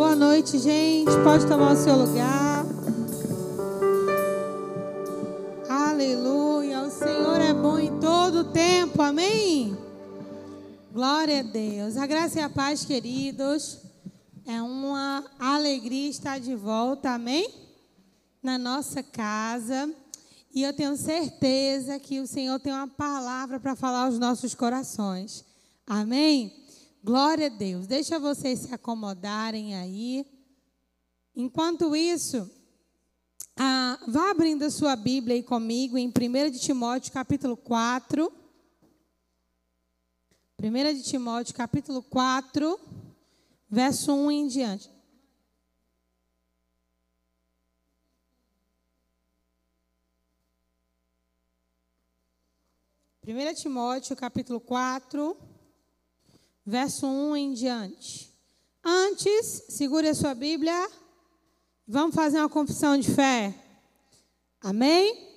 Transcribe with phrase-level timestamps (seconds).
[0.00, 1.10] Boa noite, gente.
[1.22, 2.64] Pode tomar o seu lugar.
[5.68, 6.80] Aleluia.
[6.84, 9.02] O Senhor é bom em todo tempo.
[9.02, 9.76] Amém?
[10.90, 11.98] Glória a Deus.
[11.98, 13.76] A graça e a paz, queridos.
[14.46, 17.10] É uma alegria estar de volta.
[17.10, 17.46] Amém?
[18.42, 19.94] Na nossa casa.
[20.54, 25.44] E eu tenho certeza que o Senhor tem uma palavra para falar aos nossos corações.
[25.86, 26.59] Amém?
[27.02, 27.86] Glória a Deus.
[27.86, 30.26] Deixa vocês se acomodarem aí.
[31.34, 32.50] Enquanto isso,
[33.56, 38.30] ah, vá abrindo a sua Bíblia aí comigo em 1 de Timóteo, capítulo 4.
[40.62, 42.78] 1 de Timóteo, capítulo 4,
[43.70, 44.90] verso 1 em diante.
[53.22, 55.49] Primeira Timóteo, capítulo 4,
[56.70, 58.32] verso 1 em diante.
[58.82, 60.88] Antes, segure a sua Bíblia.
[61.86, 63.52] Vamos fazer uma confissão de fé.
[64.62, 65.28] Amém?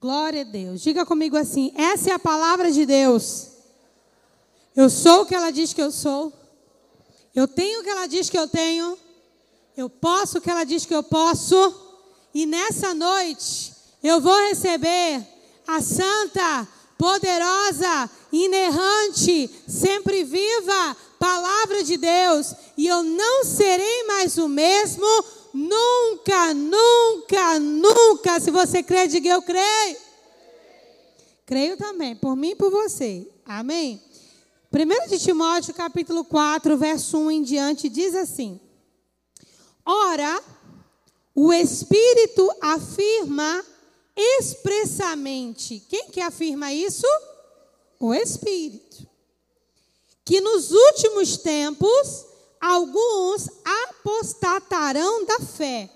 [0.00, 0.80] Glória a Deus.
[0.80, 3.52] Diga comigo assim: essa é a palavra de Deus.
[4.74, 6.32] Eu sou o que ela diz que eu sou.
[7.34, 8.98] Eu tenho o que ela diz que eu tenho.
[9.76, 11.56] Eu posso o que ela diz que eu posso.
[12.34, 13.72] E nessa noite
[14.02, 15.24] eu vou receber
[15.68, 24.48] a santa, poderosa, inerrante, sempre viva palavra de Deus, e eu não serei mais o
[24.48, 25.06] mesmo
[25.54, 28.40] nunca, nunca, nunca.
[28.40, 29.96] Se você crê, diga eu creio.
[31.46, 33.26] Creio também, por mim e por você.
[33.46, 34.02] Amém?
[34.70, 38.60] 1 de Timóteo, capítulo 4, verso 1 em diante, diz assim:
[39.84, 40.42] Ora,
[41.34, 43.64] o Espírito afirma
[44.18, 45.80] expressamente.
[45.88, 47.06] Quem que afirma isso?
[48.00, 49.06] O Espírito.
[50.24, 52.26] Que nos últimos tempos
[52.60, 55.88] alguns apostatarão da fé,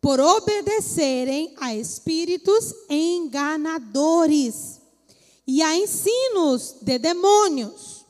[0.00, 4.80] por obedecerem a espíritos enganadores
[5.46, 8.04] e a ensinos de demônios,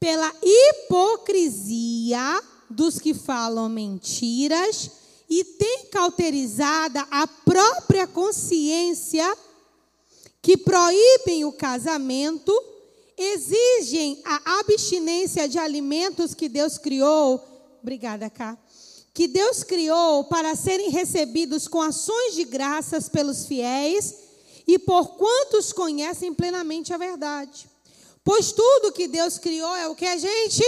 [0.00, 4.90] pela hipocrisia dos que falam mentiras
[5.28, 9.36] e têm cauterizada a própria consciência,
[10.42, 12.52] que proíbem o casamento,
[13.16, 17.42] exigem a abstinência de alimentos que Deus criou.
[17.82, 18.58] Obrigada, Cá.
[19.14, 24.14] Que Deus criou para serem recebidos com ações de graças pelos fiéis
[24.66, 27.68] e por quantos conhecem plenamente a verdade.
[28.24, 30.64] Pois tudo que Deus criou é o que a gente?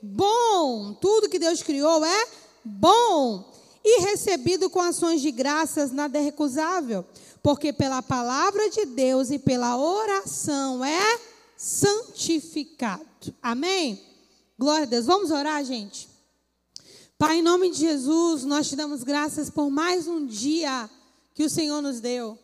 [0.00, 0.94] Bom.
[0.94, 2.28] Tudo que Deus criou é
[2.64, 3.51] bom
[3.84, 7.04] e recebido com ações de graças, nada é recusável,
[7.42, 11.20] porque pela palavra de Deus e pela oração é
[11.56, 13.06] santificado.
[13.42, 14.00] Amém?
[14.58, 15.06] Glória a Deus.
[15.06, 16.08] Vamos orar, gente?
[17.18, 20.90] Pai, em nome de Jesus, nós te damos graças por mais um dia
[21.34, 22.38] que o Senhor nos deu.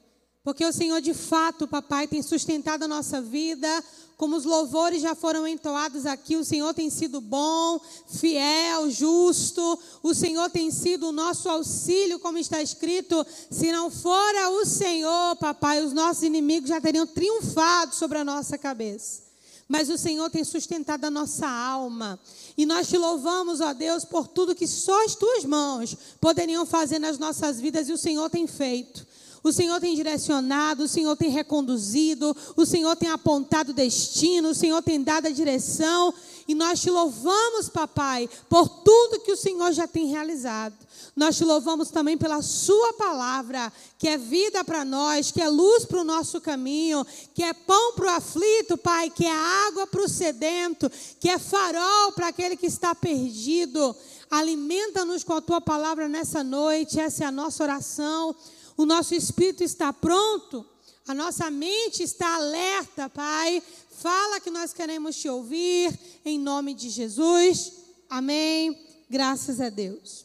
[0.49, 3.69] Porque o Senhor, de fato, papai, tem sustentado a nossa vida,
[4.17, 7.79] como os louvores já foram entoados aqui, o Senhor tem sido bom,
[8.09, 9.79] fiel, justo.
[10.03, 13.27] O Senhor tem sido o nosso auxílio, como está escrito.
[13.51, 18.57] Se não fora o Senhor, papai, os nossos inimigos já teriam triunfado sobre a nossa
[18.57, 19.25] cabeça.
[19.69, 22.19] Mas o Senhor tem sustentado a nossa alma.
[22.57, 26.99] E nós te louvamos, ó Deus, por tudo que só as tuas mãos poderiam fazer
[26.99, 29.07] nas nossas vidas e o Senhor tem feito.
[29.43, 34.83] O Senhor tem direcionado, o Senhor tem reconduzido, o Senhor tem apontado destino, o Senhor
[34.83, 36.13] tem dado a direção.
[36.47, 40.75] E nós te louvamos, papai, por tudo que o Senhor já tem realizado.
[41.15, 45.85] Nós te louvamos também pela Sua palavra, que é vida para nós, que é luz
[45.85, 49.33] para o nosso caminho, que é pão para o aflito, Pai, que é
[49.67, 53.95] água para o sedento, que é farol para aquele que está perdido.
[54.31, 58.35] Alimenta-nos com a Tua palavra nessa noite, essa é a nossa oração
[58.79, 60.65] o nosso espírito está pronto,
[61.09, 63.61] a nossa mente está alerta, Pai.
[63.91, 67.73] Fala que nós queremos te ouvir, em nome de Jesus.
[68.09, 68.79] Amém.
[69.11, 70.25] Graças a Deus.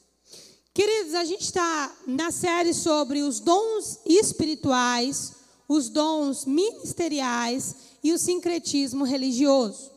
[0.71, 5.33] Queridos, a gente está na série sobre os dons espirituais,
[5.67, 9.89] os dons ministeriais e o sincretismo religioso.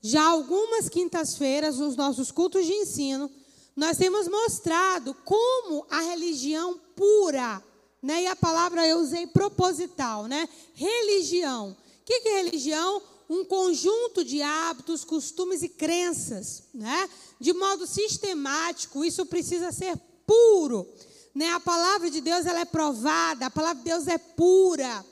[0.00, 3.30] Já algumas quintas-feiras, nos nossos cultos de ensino,
[3.76, 7.62] nós temos mostrado como a religião pura,
[8.02, 8.22] né?
[8.22, 10.48] E a palavra eu usei proposital, né?
[10.74, 11.76] Religião.
[12.00, 13.02] O que é religião?
[13.28, 17.08] Um conjunto de hábitos, costumes e crenças, né?
[17.38, 19.96] De modo sistemático, isso precisa ser
[20.26, 20.88] puro,
[21.34, 21.50] né?
[21.50, 25.04] A palavra de Deus ela é provada, a palavra de Deus é pura.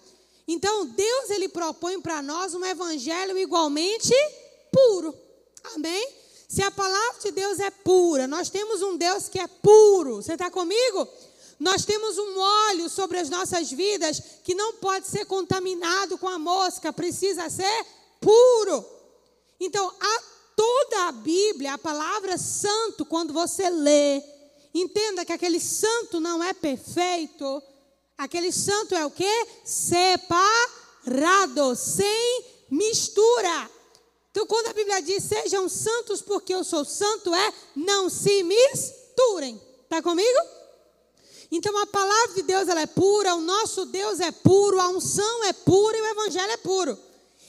[0.48, 4.14] Então, Deus ele propõe para nós um evangelho igualmente
[4.70, 5.14] puro.
[5.74, 6.08] Amém?
[6.48, 10.16] Se a palavra de Deus é pura, nós temos um Deus que é puro.
[10.16, 11.08] Você está comigo?
[11.58, 16.38] Nós temos um óleo sobre as nossas vidas que não pode ser contaminado com a
[16.38, 17.86] mosca, precisa ser
[18.20, 18.84] puro.
[19.58, 20.22] Então, a
[20.54, 24.22] toda a Bíblia, a palavra santo, quando você lê,
[24.74, 27.62] entenda que aquele santo não é perfeito.
[28.18, 29.46] Aquele santo é o que?
[29.64, 30.44] Separado,
[31.74, 33.70] sem mistura.
[34.30, 39.58] Então, quando a Bíblia diz sejam santos porque eu sou santo, é não se misturem.
[39.84, 40.38] Está comigo?
[41.50, 45.44] Então a palavra de Deus ela é pura, o nosso Deus é puro, a unção
[45.44, 46.98] é pura e o evangelho é puro.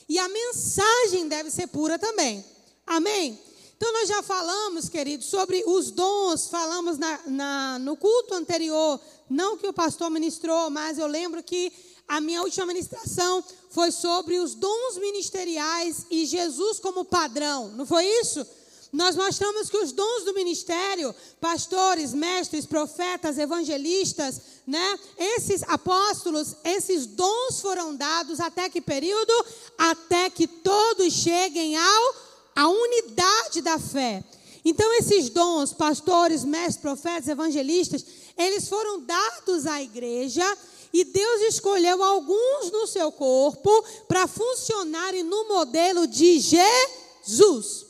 [0.08, 2.44] E a mensagem deve ser pura também.
[2.86, 3.38] Amém?
[3.76, 9.00] Então nós já falamos, queridos, sobre os dons, falamos na, na, no culto anterior,
[9.30, 11.72] não que o pastor ministrou, mas eu lembro que
[12.08, 18.04] a minha última ministração foi sobre os dons ministeriais e Jesus como padrão, não foi
[18.04, 18.44] isso?
[18.92, 24.98] Nós mostramos que os dons do ministério, pastores, mestres, profetas, evangelistas, né?
[25.18, 29.32] Esses apóstolos, esses dons foram dados até que período?
[29.76, 32.14] Até que todos cheguem ao
[32.56, 34.24] a unidade da fé.
[34.64, 38.04] Então esses dons, pastores, mestres, profetas, evangelistas,
[38.36, 40.44] eles foram dados à igreja
[40.92, 47.87] e Deus escolheu alguns no seu corpo para funcionarem no modelo de Jesus.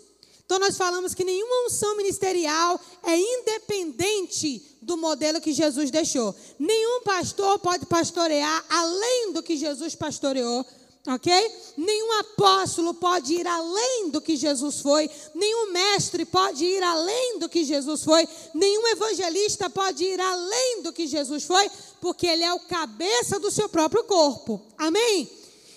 [0.48, 6.34] Então nós falamos que nenhuma unção ministerial é independente do modelo que Jesus deixou.
[6.58, 10.64] Nenhum pastor pode pastorear além do que Jesus pastoreou.
[11.06, 11.30] Ok?
[11.76, 17.48] Nenhum apóstolo pode ir além do que Jesus foi, nenhum mestre pode ir além do
[17.48, 22.54] que Jesus foi, nenhum evangelista pode ir além do que Jesus foi, porque ele é
[22.54, 24.62] o cabeça do seu próprio corpo.
[24.78, 25.30] Amém?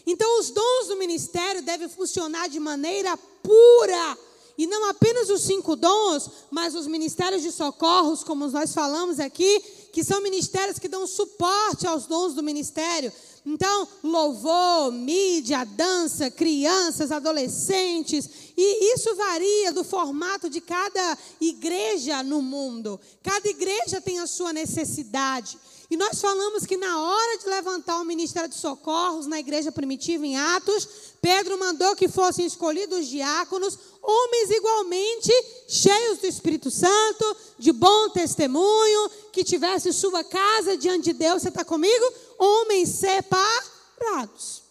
[0.08, 4.18] Então, os dons do ministério devem funcionar de maneira pura
[4.58, 9.60] e não apenas os cinco dons, mas os ministérios de socorros, como nós falamos aqui,
[9.92, 13.12] que são ministérios que dão suporte aos dons do ministério.
[13.46, 22.42] Então, louvor, mídia, dança, crianças, adolescentes, e isso varia do formato de cada igreja no
[22.42, 23.00] mundo.
[23.24, 25.58] Cada igreja tem a sua necessidade.
[25.92, 30.26] E nós falamos que na hora de levantar o ministério de socorros na igreja primitiva
[30.26, 30.88] em Atos,
[31.22, 35.34] Pedro mandou que fossem escolhidos diáconos, homens igualmente
[35.68, 41.42] cheios do Espírito Santo, de bom testemunho, que tivesse sua casa diante de Deus.
[41.42, 42.06] Você está comigo?
[42.40, 44.62] Homens separados.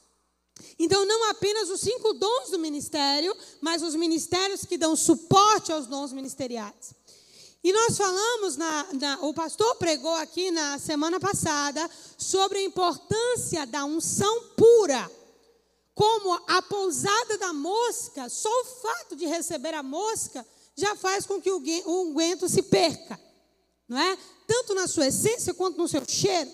[0.79, 5.87] Então, não apenas os cinco dons do ministério, mas os ministérios que dão suporte aos
[5.87, 6.95] dons ministeriais.
[7.63, 13.67] E nós falamos, na, na, o pastor pregou aqui na semana passada sobre a importância
[13.67, 15.11] da unção pura.
[15.95, 21.41] Como a pousada da mosca, só o fato de receber a mosca já faz com
[21.41, 23.21] que o unguento se perca,
[23.87, 24.19] não é?
[24.47, 26.51] Tanto na sua essência quanto no seu cheiro.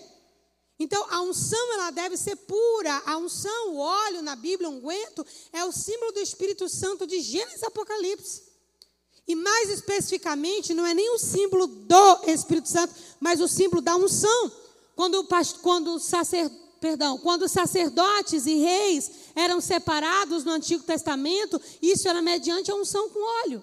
[0.79, 3.01] Então, a unção ela deve ser pura.
[3.05, 7.19] A unção, o óleo na Bíblia, o unguento, é o símbolo do Espírito Santo de
[7.21, 8.46] Gênesis e Apocalipse.
[9.27, 13.95] E mais especificamente, não é nem o símbolo do Espírito Santo, mas o símbolo da
[13.95, 14.51] unção.
[14.95, 15.27] Quando,
[15.61, 22.71] quando, sacer, perdão, quando sacerdotes e reis eram separados no Antigo Testamento, isso era mediante
[22.71, 23.61] a unção com óleo.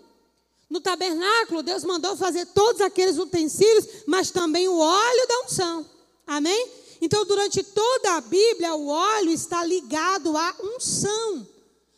[0.68, 5.86] No tabernáculo, Deus mandou fazer todos aqueles utensílios, mas também o óleo da unção.
[6.26, 6.68] Amém?
[7.00, 11.46] Então, durante toda a Bíblia, o óleo está ligado à unção,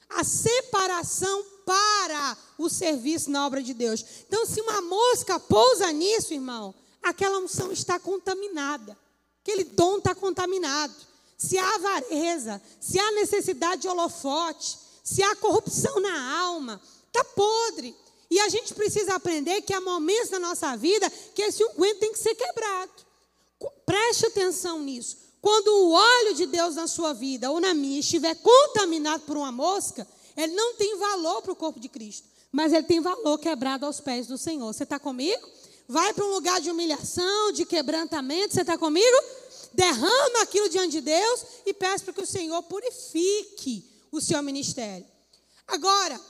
[0.09, 4.02] à separação para o serviço na obra de Deus.
[4.28, 8.96] Então, se uma mosca pousa nisso, irmão, aquela unção está contaminada.
[9.42, 10.94] Aquele dom está contaminado.
[11.37, 17.94] Se há avareza, se há necessidade de holofote, se há corrupção na alma, está podre.
[18.30, 22.12] E a gente precisa aprender que há momentos na nossa vida que esse unguento tem
[22.12, 22.92] que ser quebrado.
[23.85, 25.18] Preste atenção nisso.
[25.40, 29.52] Quando o óleo de Deus na sua vida ou na minha estiver contaminado por uma
[29.52, 30.06] mosca,
[30.37, 34.00] ele não tem valor para o corpo de Cristo, mas ele tem valor quebrado aos
[34.00, 34.73] pés do Senhor.
[34.73, 35.49] Você está comigo?
[35.88, 38.55] Vai para um lugar de humilhação, de quebrantamento.
[38.55, 39.16] Você está comigo?
[39.73, 45.07] Derrama aquilo diante de Deus e peça para que o Senhor purifique o seu ministério.
[45.66, 46.21] Agora,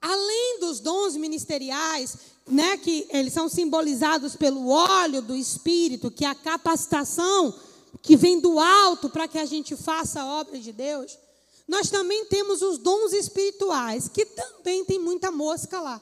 [0.00, 2.16] além dos dons ministeriais,
[2.46, 7.54] né, que eles são simbolizados pelo óleo do Espírito, que é a capacitação
[8.02, 11.18] que vem do alto para que a gente faça a obra de Deus
[11.66, 16.00] nós também temos os dons espirituais, que também tem muita mosca lá.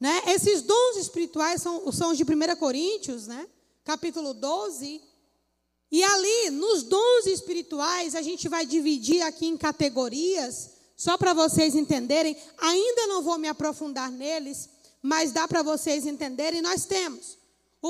[0.00, 0.22] Né?
[0.26, 3.46] Esses dons espirituais são, são os de 1 Coríntios, né?
[3.84, 5.00] capítulo 12.
[5.90, 11.74] E ali, nos dons espirituais, a gente vai dividir aqui em categorias, só para vocês
[11.74, 14.68] entenderem, ainda não vou me aprofundar neles,
[15.00, 17.38] mas dá para vocês entenderem, nós temos.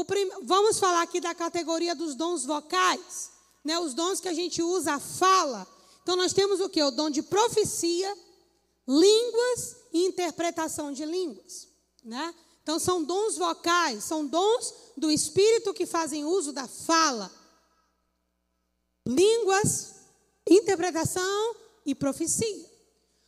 [0.06, 0.28] Prim...
[0.42, 3.30] Vamos falar aqui da categoria dos dons vocais,
[3.64, 3.78] né?
[3.78, 5.66] os dons que a gente usa a fala.
[6.06, 6.80] Então nós temos o que?
[6.80, 8.16] O dom de profecia,
[8.86, 11.66] línguas e interpretação de línguas.
[12.04, 12.32] Né?
[12.62, 17.28] Então são dons vocais, são dons do Espírito que fazem uso da fala.
[19.04, 19.96] Línguas,
[20.48, 22.70] interpretação e profecia.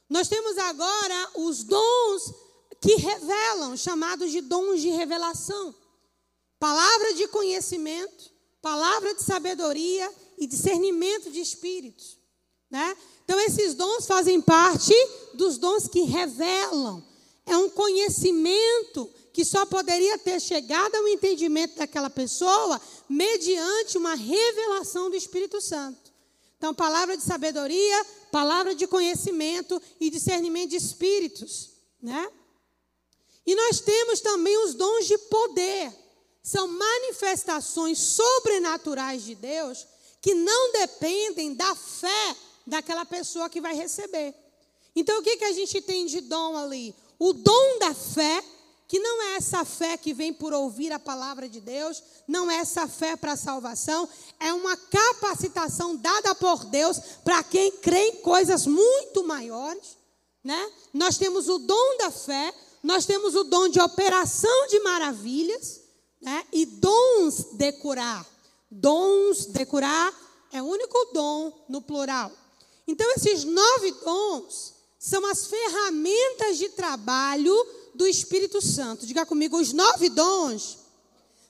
[0.08, 2.32] Nós temos agora os dons
[2.80, 5.74] que revelam, chamados de dons de revelação.
[6.60, 8.30] Palavra de conhecimento,
[8.62, 12.17] palavra de sabedoria e discernimento de espíritos.
[12.70, 12.96] Né?
[13.24, 14.94] Então, esses dons fazem parte
[15.34, 17.02] dos dons que revelam.
[17.46, 25.08] É um conhecimento que só poderia ter chegado ao entendimento daquela pessoa mediante uma revelação
[25.08, 26.12] do Espírito Santo.
[26.56, 31.70] Então, palavra de sabedoria, palavra de conhecimento e discernimento de espíritos,
[32.02, 32.28] né?
[33.46, 35.90] E nós temos também os dons de poder.
[36.42, 39.86] São manifestações sobrenaturais de Deus
[40.20, 42.36] que não dependem da fé
[42.68, 44.34] daquela pessoa que vai receber.
[44.94, 46.94] Então, o que, que a gente tem de dom ali?
[47.18, 48.42] O dom da fé,
[48.86, 52.56] que não é essa fé que vem por ouvir a palavra de Deus, não é
[52.56, 54.08] essa fé para salvação,
[54.38, 59.96] é uma capacitação dada por Deus para quem crê em coisas muito maiores.
[60.42, 60.72] Né?
[60.92, 65.80] Nós temos o dom da fé, nós temos o dom de operação de maravilhas
[66.20, 66.44] né?
[66.52, 68.26] e dons de curar.
[68.70, 70.12] Dons de curar
[70.52, 72.32] é o único dom no plural.
[72.88, 77.54] Então, esses nove dons são as ferramentas de trabalho
[77.94, 79.06] do Espírito Santo.
[79.06, 80.78] Diga comigo, os nove dons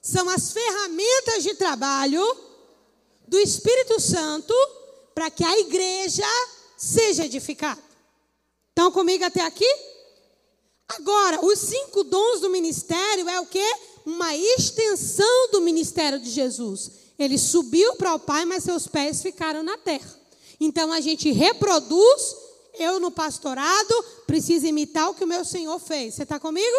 [0.02, 2.24] são as ferramentas de trabalho
[3.28, 4.52] do Espírito Santo
[5.14, 6.26] para que a igreja
[6.76, 7.82] seja edificada.
[8.70, 9.68] Estão comigo até aqui?
[10.88, 13.76] Agora, os cinco dons do ministério é o que?
[14.04, 16.90] Uma extensão do ministério de Jesus.
[17.18, 20.18] Ele subiu para o Pai, mas seus pés ficaram na terra.
[20.60, 22.36] Então a gente reproduz.
[22.74, 26.14] Eu no pastorado preciso imitar o que o meu Senhor fez.
[26.14, 26.76] Você está comigo?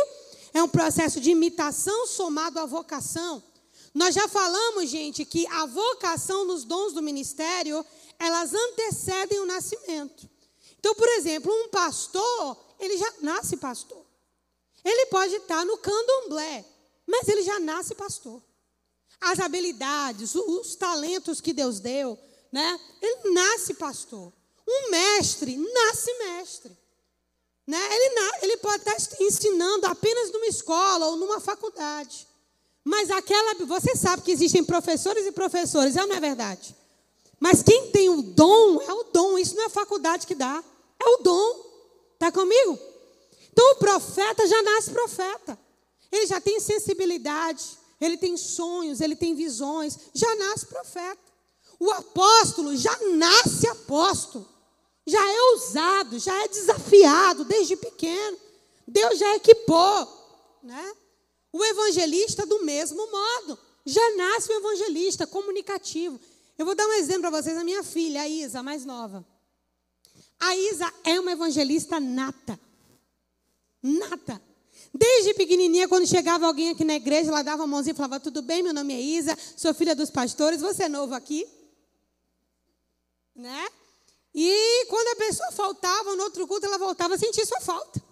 [0.53, 3.43] É um processo de imitação somado à vocação.
[3.93, 7.85] Nós já falamos, gente, que a vocação nos dons do ministério,
[8.17, 10.29] elas antecedem o nascimento.
[10.79, 14.05] Então, por exemplo, um pastor, ele já nasce pastor.
[14.83, 16.65] Ele pode estar no candomblé,
[17.05, 18.41] mas ele já nasce pastor.
[19.19, 22.17] As habilidades, os talentos que Deus deu,
[22.51, 22.79] né?
[23.01, 24.31] Ele nasce pastor.
[24.67, 26.77] Um mestre nasce mestre.
[27.65, 27.79] Né?
[27.95, 32.27] Ele, ele pode estar ensinando apenas numa escola ou numa faculdade.
[32.83, 36.75] Mas aquela, você sabe que existem professores e professores, é ou não é verdade?
[37.39, 40.63] Mas quem tem o dom é o dom, isso não é a faculdade que dá,
[40.99, 41.69] é o dom.
[42.15, 42.77] Está comigo?
[43.51, 45.59] Então o profeta já nasce profeta.
[46.11, 51.28] Ele já tem sensibilidade, ele tem sonhos, ele tem visões, já nasce profeta.
[51.79, 54.47] O apóstolo já nasce apóstolo
[55.09, 58.37] já é ousado, já é desafiado desde pequeno.
[58.87, 60.07] Deus já equipou,
[60.63, 60.93] né?
[61.51, 66.19] O evangelista do mesmo modo, já nasce um evangelista comunicativo.
[66.57, 69.25] Eu vou dar um exemplo para vocês, a minha filha, a Isa, mais nova.
[70.39, 72.59] A Isa é uma evangelista nata.
[73.81, 74.41] Nata.
[74.93, 78.41] Desde pequenininha, quando chegava alguém aqui na igreja, ela dava a mãozinha e falava: Tudo
[78.41, 81.47] bem, meu nome é Isa, sou filha dos pastores, você é novo aqui?
[83.39, 83.69] Né?
[84.35, 88.03] E quando a pessoa faltava no outro culto, ela voltava a sentir sua falta.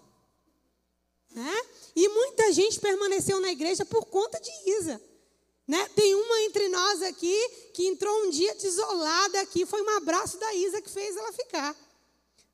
[1.30, 1.66] Né?
[1.94, 4.98] E muita gente permaneceu na igreja por conta de Isa.
[5.66, 5.86] Né?
[5.94, 7.36] Tem uma entre nós aqui
[7.74, 11.76] que entrou um dia desolada aqui, foi um abraço da Isa que fez ela ficar.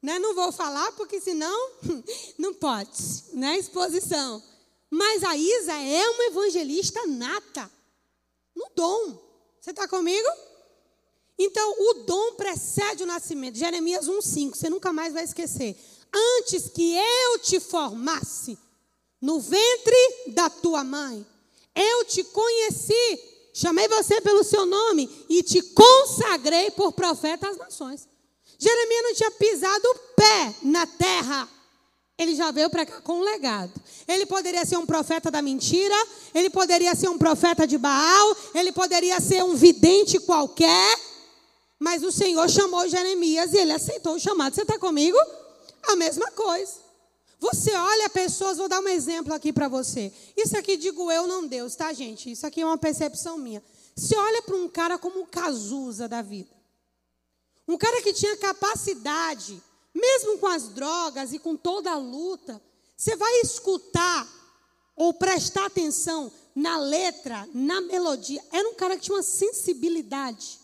[0.03, 0.19] Né?
[0.19, 1.71] Não vou falar porque senão
[2.37, 2.91] não pode,
[3.35, 3.57] né?
[3.57, 4.43] Exposição.
[4.91, 7.71] Mas a Isa é uma evangelista nata,
[8.53, 9.17] no dom.
[9.61, 10.29] Você está comigo?
[11.39, 13.59] Então, o dom precede o nascimento.
[13.59, 15.77] Jeremias 1,5, você nunca mais vai esquecer.
[16.13, 18.57] Antes que eu te formasse
[19.21, 19.97] no ventre
[20.29, 21.27] da tua mãe,
[21.75, 23.21] eu te conheci,
[23.53, 28.07] chamei você pelo seu nome e te consagrei por profeta às nações.
[28.59, 31.49] Jeremias não tinha pisado o pé na terra.
[32.17, 33.73] Ele já veio para cá com um legado.
[34.07, 35.97] Ele poderia ser um profeta da mentira,
[36.33, 40.99] ele poderia ser um profeta de Baal, ele poderia ser um vidente qualquer,
[41.85, 44.55] mas o Senhor chamou Jeremias e ele aceitou o chamado.
[44.55, 45.19] Você está comigo?
[45.83, 46.77] A mesma coisa.
[47.39, 50.11] Você olha pessoas, vou dar um exemplo aqui para você.
[50.35, 52.31] Isso aqui digo eu, não Deus, tá, gente?
[52.31, 53.63] Isso aqui é uma percepção minha.
[53.95, 56.49] Você olha para um cara como o Cazuza da vida.
[57.69, 59.63] Um cara que tinha capacidade
[59.95, 62.63] mesmo com as drogas e com toda a luta,
[62.97, 64.27] você vai escutar
[64.97, 68.43] ou prestar atenção na letra, na melodia.
[68.51, 70.64] Era um cara que tinha uma sensibilidade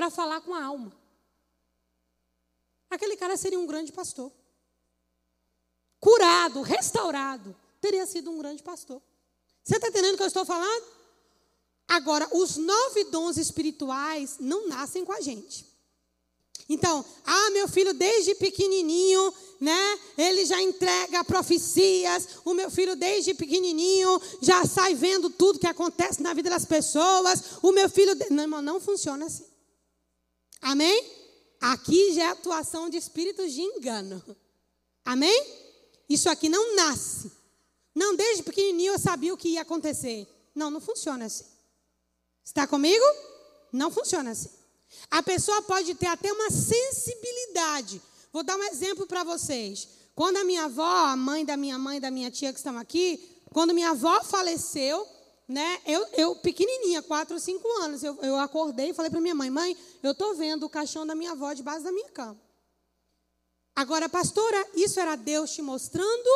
[0.00, 0.90] para falar com a alma.
[2.88, 4.32] Aquele cara seria um grande pastor.
[6.00, 9.02] Curado, restaurado, teria sido um grande pastor.
[9.62, 10.86] Você está entendendo o que eu estou falando?
[11.86, 15.66] Agora, os nove dons espirituais não nascem com a gente.
[16.66, 19.98] Então, ah, meu filho desde pequenininho, né?
[20.16, 22.26] Ele já entrega profecias.
[22.42, 27.58] O meu filho desde pequenininho já sai vendo tudo que acontece na vida das pessoas.
[27.60, 29.50] O meu filho, não, irmão, não funciona assim.
[30.60, 31.04] Amém?
[31.60, 34.22] Aqui já é atuação de espíritos de engano.
[35.04, 35.46] Amém?
[36.08, 37.30] Isso aqui não nasce.
[37.94, 40.26] Não, desde pequenininho eu sabia o que ia acontecer.
[40.54, 41.44] Não, não funciona assim.
[42.44, 43.04] Está comigo?
[43.72, 44.50] Não funciona assim.
[45.10, 48.00] A pessoa pode ter até uma sensibilidade.
[48.32, 49.88] Vou dar um exemplo para vocês.
[50.14, 52.76] Quando a minha avó, a mãe da minha mãe e da minha tia que estão
[52.78, 55.06] aqui, quando minha avó faleceu,
[55.50, 59.34] né, eu, eu pequenininha, 4 ou 5 anos, eu, eu acordei e falei para minha
[59.34, 62.40] mãe: mãe, eu estou vendo o caixão da minha avó debaixo da minha cama.
[63.74, 66.28] Agora, pastora, isso era Deus te mostrando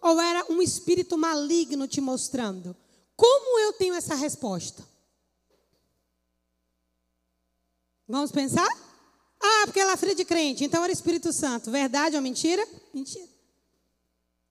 [0.00, 2.76] ou era um espírito maligno te mostrando?
[3.16, 4.86] Como eu tenho essa resposta?
[8.06, 8.68] Vamos pensar?
[9.40, 11.70] Ah, porque ela é filha de crente, então era Espírito Santo.
[11.70, 12.66] Verdade ou mentira?
[12.92, 13.28] Mentira.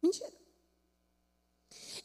[0.01, 0.38] Mentira.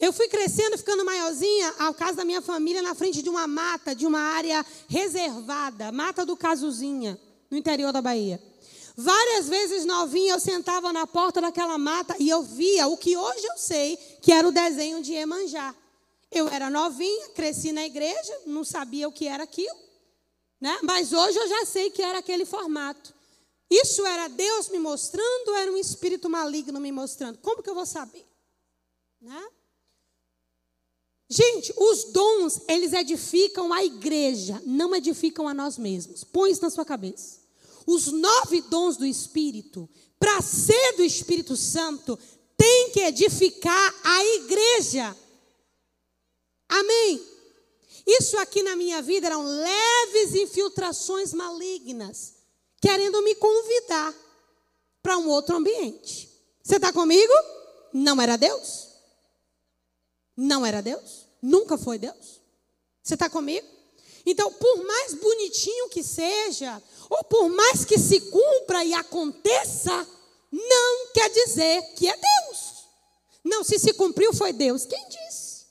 [0.04, 3.94] Eu fui crescendo, ficando maiorzinha, ao caso da minha família, na frente de uma mata,
[3.94, 7.18] de uma área reservada, mata do Casuzinha,
[7.50, 8.38] no interior da Bahia.
[8.94, 13.46] Várias vezes novinha, eu sentava na porta daquela mata e eu via o que hoje
[13.46, 15.74] eu sei que era o desenho de Emanjá.
[16.30, 19.78] Eu era novinha, cresci na igreja, não sabia o que era aquilo.
[20.60, 20.80] Né?
[20.82, 23.14] Mas hoje eu já sei que era aquele formato.
[23.70, 27.38] Isso era Deus me mostrando ou era um espírito maligno me mostrando?
[27.38, 28.26] Como que eu vou saber?
[29.18, 29.48] Né?
[31.28, 36.22] Gente, os dons, eles edificam a igreja, não edificam a nós mesmos.
[36.22, 37.38] Põe isso na sua cabeça.
[37.86, 42.18] Os nove dons do Espírito, para ser do Espírito Santo,
[42.56, 45.16] tem que edificar a igreja.
[46.68, 47.34] Amém?
[48.06, 52.34] Isso aqui na minha vida eram leves infiltrações malignas,
[52.80, 54.14] querendo me convidar
[55.02, 56.30] para um outro ambiente.
[56.62, 57.32] Você está comigo?
[57.92, 58.93] Não era Deus?
[60.36, 61.26] Não era Deus?
[61.40, 62.40] Nunca foi Deus?
[63.02, 63.66] Você está comigo?
[64.26, 70.08] Então, por mais bonitinho que seja, ou por mais que se cumpra e aconteça,
[70.50, 72.84] não quer dizer que é Deus.
[73.44, 74.86] Não, se se cumpriu, foi Deus.
[74.86, 75.66] Quem disse?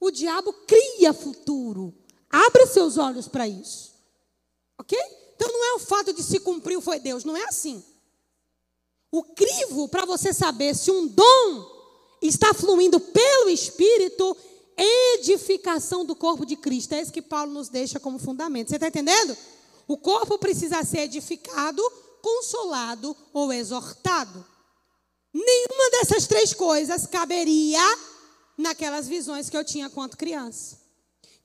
[0.00, 1.94] O diabo cria futuro.
[2.28, 3.92] Abra seus olhos para isso.
[4.78, 4.98] Ok?
[5.36, 7.84] Então não é o fato de se cumpriu foi Deus, não é assim.
[9.10, 11.71] O crivo para você saber se um dom
[12.22, 14.36] está fluindo pelo Espírito,
[14.76, 16.94] edificação do corpo de Cristo.
[16.94, 18.68] É isso que Paulo nos deixa como fundamento.
[18.68, 19.36] Você está entendendo?
[19.86, 21.82] O corpo precisa ser edificado,
[22.22, 24.44] consolado ou exortado.
[25.34, 27.80] Nenhuma dessas três coisas caberia
[28.56, 30.81] naquelas visões que eu tinha quanto criança.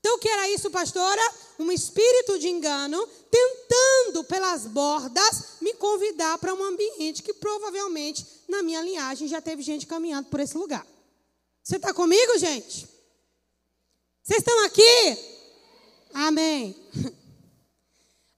[0.00, 1.22] Então, o que era isso, pastora?
[1.58, 8.62] Um espírito de engano tentando, pelas bordas, me convidar para um ambiente que provavelmente, na
[8.62, 10.86] minha linhagem, já teve gente caminhando por esse lugar.
[11.62, 12.88] Você está comigo, gente?
[14.22, 15.18] Vocês estão aqui?
[16.14, 16.76] Amém.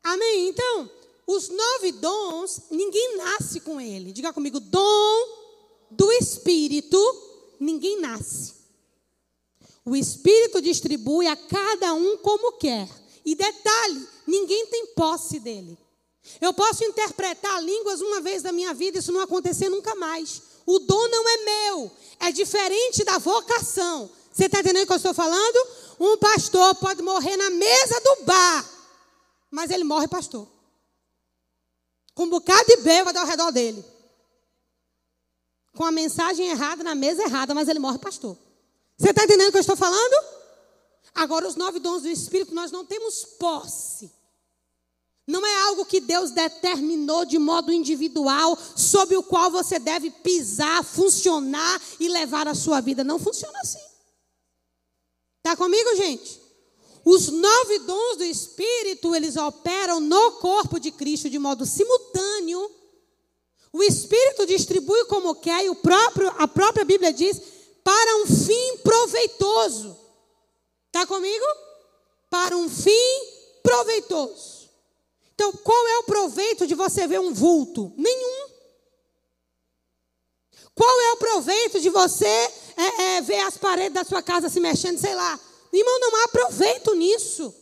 [0.02, 0.48] Amém.
[0.48, 0.90] Então,
[1.26, 4.12] os nove dons, ninguém nasce com ele.
[4.12, 5.40] Diga comigo, dom
[5.90, 6.98] do Espírito,
[7.60, 8.59] ninguém nasce.
[9.90, 12.88] O Espírito distribui a cada um como quer.
[13.24, 15.76] E detalhe: ninguém tem posse dele.
[16.40, 20.42] Eu posso interpretar línguas uma vez da minha vida, isso não acontecer nunca mais.
[20.64, 24.08] O dom não é meu, é diferente da vocação.
[24.32, 25.68] Você está entendendo o que eu estou falando?
[25.98, 28.70] Um pastor pode morrer na mesa do bar,
[29.50, 30.46] mas ele morre pastor.
[32.14, 33.84] Com um bocado de bêbado ao redor dele.
[35.74, 38.38] Com a mensagem errada na mesa errada, mas ele morre pastor.
[39.00, 40.26] Você está entendendo o que eu estou falando?
[41.14, 44.12] Agora, os nove dons do Espírito, nós não temos posse.
[45.26, 50.84] Não é algo que Deus determinou de modo individual, sobre o qual você deve pisar,
[50.84, 53.02] funcionar e levar a sua vida.
[53.02, 53.80] Não funciona assim.
[55.38, 56.38] Está comigo, gente?
[57.02, 62.70] Os nove dons do Espírito, eles operam no corpo de Cristo de modo simultâneo.
[63.72, 68.78] O Espírito distribui como quer, e o próprio, a própria Bíblia diz para um fim
[68.78, 69.96] proveitoso.
[70.86, 71.44] Está comigo?
[72.28, 72.90] Para um fim
[73.62, 74.70] proveitoso.
[75.34, 77.92] Então, qual é o proveito de você ver um vulto?
[77.96, 78.50] Nenhum.
[80.74, 84.60] Qual é o proveito de você é, é, ver as paredes da sua casa se
[84.60, 85.38] mexendo, sei lá?
[85.72, 87.54] Irmão, não há proveito nisso.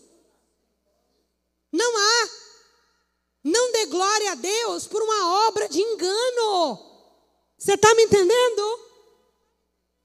[1.72, 2.28] Não há.
[3.44, 6.78] Não dê glória a Deus por uma obra de engano.
[7.56, 8.87] Você está me entendendo?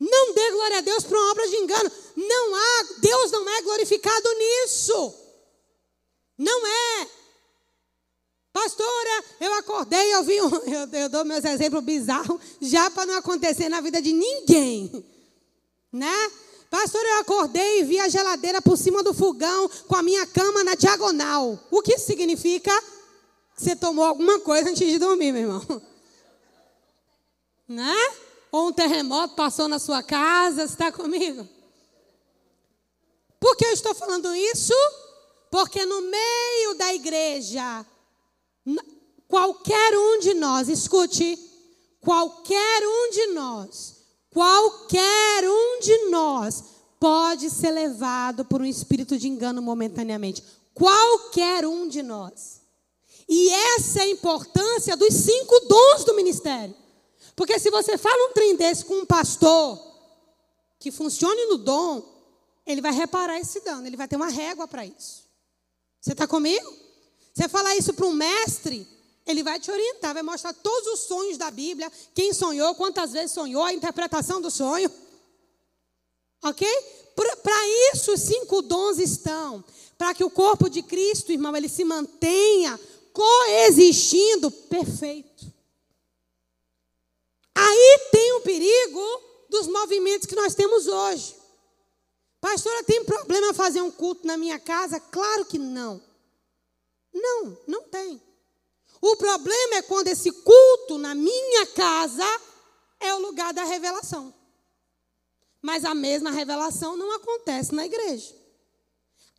[0.04, 1.92] Não dê glória a Deus por uma obra de engano.
[2.18, 5.16] Não há, Deus não é glorificado nisso.
[6.38, 7.08] Não é.
[8.52, 13.18] Pastora, eu acordei, eu vi um, eu, eu dou meus exemplos bizarros, já para não
[13.18, 15.06] acontecer na vida de ninguém.
[15.92, 16.32] Né?
[16.70, 20.64] Pastor, eu acordei e vi a geladeira por cima do fogão com a minha cama
[20.66, 21.58] na diagonal.
[21.72, 22.72] O que significa?
[23.56, 25.82] Que você tomou alguma coisa antes de dormir, meu irmão.
[27.66, 27.96] Né?
[28.54, 31.46] Ou um terremoto passou na sua casa, está comigo?
[33.38, 34.74] Por que eu estou falando isso?
[35.52, 37.86] Porque no meio da igreja,
[39.28, 41.38] qualquer um de nós, escute,
[42.00, 46.64] qualquer um de nós Qualquer um de nós
[47.00, 50.44] pode ser levado por um espírito de engano momentaneamente.
[50.74, 52.62] Qualquer um de nós.
[53.30, 56.74] E essa é a importância dos cinco dons do ministério.
[57.36, 59.80] Porque se você fala um trem desse com um pastor
[60.80, 62.04] que funcione no dom,
[62.66, 65.24] ele vai reparar esse dano, ele vai ter uma régua para isso.
[66.00, 66.74] Você está comigo?
[67.34, 68.88] Você falar isso para um mestre,
[69.26, 73.32] ele vai te orientar, vai mostrar todos os sonhos da Bíblia, quem sonhou, quantas vezes
[73.32, 74.92] sonhou, a interpretação do sonho.
[76.44, 76.68] Ok?
[77.16, 79.64] Para isso, os cinco dons estão.
[79.98, 82.80] Para que o corpo de Cristo, irmão, ele se mantenha
[83.14, 85.53] coexistindo perfeito.
[87.56, 91.36] Aí tem o perigo dos movimentos que nós temos hoje.
[92.42, 95.00] Pastora, tem problema fazer um culto na minha casa?
[95.00, 96.02] Claro que não.
[97.14, 98.22] Não, não tem.
[99.00, 102.26] O problema é quando esse culto na minha casa
[103.00, 104.34] é o lugar da revelação.
[105.62, 108.36] Mas a mesma revelação não acontece na igreja.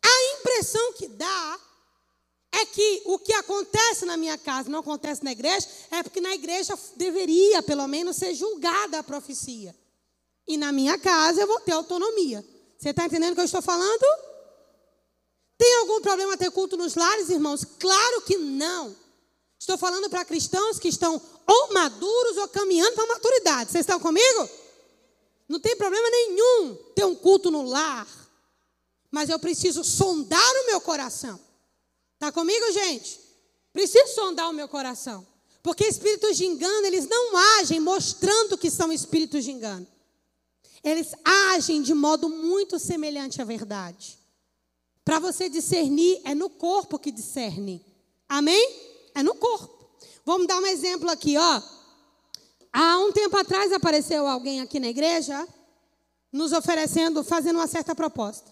[0.03, 1.59] A impressão que dá
[2.57, 6.33] é que o que acontece na minha casa não acontece na igreja, é porque na
[6.33, 9.75] igreja deveria, pelo menos, ser julgada a profecia.
[10.47, 12.45] E na minha casa eu vou ter autonomia.
[12.77, 14.05] Você está entendendo o que eu estou falando?
[15.57, 17.65] Tem algum problema ter culto nos lares, irmãos?
[17.77, 18.95] Claro que não.
[19.59, 23.71] Estou falando para cristãos que estão ou maduros ou caminhando para a maturidade.
[23.71, 24.49] Vocês estão comigo?
[25.47, 28.07] Não tem problema nenhum ter um culto no lar.
[29.11, 31.39] Mas eu preciso sondar o meu coração.
[32.25, 33.19] Está comigo, gente?
[33.71, 35.23] Preciso sondar o meu coração.
[35.61, 39.85] Porque espíritos de engano, eles não agem mostrando que são espíritos de engano.
[40.83, 44.17] Eles agem de modo muito semelhante à verdade.
[45.03, 47.85] Para você discernir, é no corpo que discerne.
[48.27, 48.75] Amém?
[49.13, 49.87] É no corpo.
[50.25, 51.61] Vamos dar um exemplo aqui, ó.
[52.73, 55.47] Há um tempo atrás apareceu alguém aqui na igreja
[56.31, 58.51] nos oferecendo, fazendo uma certa proposta.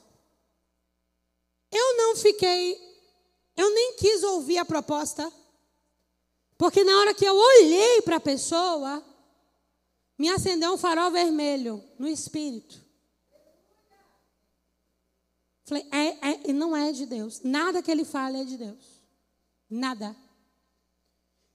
[1.71, 2.92] Eu não fiquei,
[3.55, 5.31] eu nem quis ouvir a proposta,
[6.57, 9.03] porque na hora que eu olhei para a pessoa,
[10.17, 12.81] me acendeu um farol vermelho no espírito.
[15.65, 17.41] Falei, é, é, não é de Deus.
[17.43, 19.01] Nada que ele fale é de Deus.
[19.69, 20.15] Nada.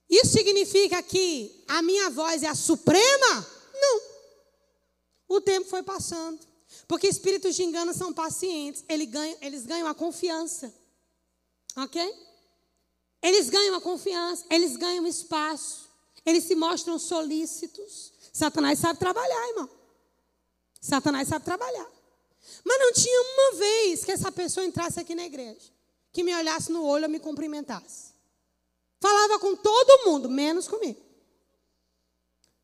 [0.09, 3.47] Isso significa que a minha voz é a suprema?
[3.75, 4.01] Não.
[5.29, 6.41] O tempo foi passando.
[6.87, 8.83] Porque espíritos de engano são pacientes.
[8.89, 10.73] Eles ganham, eles ganham a confiança.
[11.77, 12.29] Ok?
[13.23, 14.45] Eles ganham a confiança.
[14.51, 15.89] Eles ganham espaço.
[16.25, 18.13] Eles se mostram solícitos.
[18.33, 19.71] Satanás sabe trabalhar, irmão.
[20.81, 21.87] Satanás sabe trabalhar.
[22.65, 25.73] Mas não tinha uma vez que essa pessoa entrasse aqui na igreja,
[26.13, 28.13] que me olhasse no olho e me cumprimentasse.
[29.01, 31.01] Falava com todo mundo, menos comigo.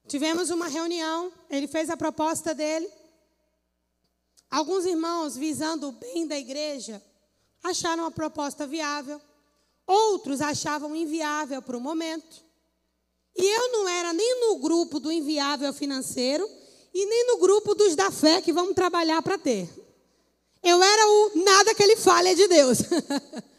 [0.06, 2.90] Tivemos uma reunião, ele fez a proposta dele.
[4.50, 7.02] Alguns irmãos, visando o bem da igreja,
[7.64, 9.20] acharam a proposta viável.
[9.86, 12.44] Outros achavam inviável para o momento.
[13.36, 16.48] E eu não era nem no grupo do inviável financeiro
[16.92, 19.68] e nem no grupo dos da fé que vamos trabalhar para ter.
[20.62, 22.78] Eu era o nada que ele fale é de Deus.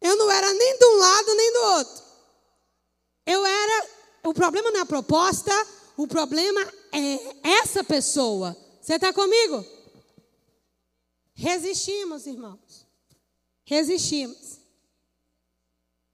[0.00, 2.04] Eu não era nem de um lado nem do outro.
[3.24, 3.88] Eu era.
[4.24, 5.50] O problema não é a proposta,
[5.96, 6.60] o problema
[6.92, 8.54] é essa pessoa.
[8.82, 9.64] Você está comigo?
[11.32, 12.83] Resistimos, irmãos.
[13.64, 14.58] Resistimos.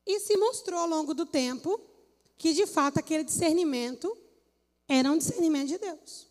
[0.07, 1.81] E se mostrou ao longo do tempo
[2.37, 4.17] que, de fato, aquele discernimento
[4.89, 6.27] era um discernimento de Deus.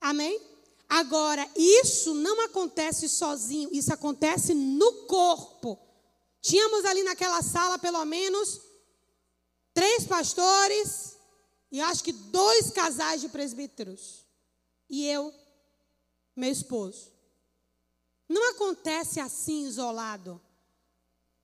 [0.00, 0.40] Amém?
[0.88, 5.78] Agora, isso não acontece sozinho, isso acontece no corpo.
[6.40, 8.60] Tínhamos ali naquela sala pelo menos
[9.72, 11.16] três pastores
[11.70, 14.26] E acho que dois casais de presbíteros.
[14.90, 15.32] E eu,
[16.36, 17.11] meu esposo.
[18.32, 20.40] Não acontece assim isolado.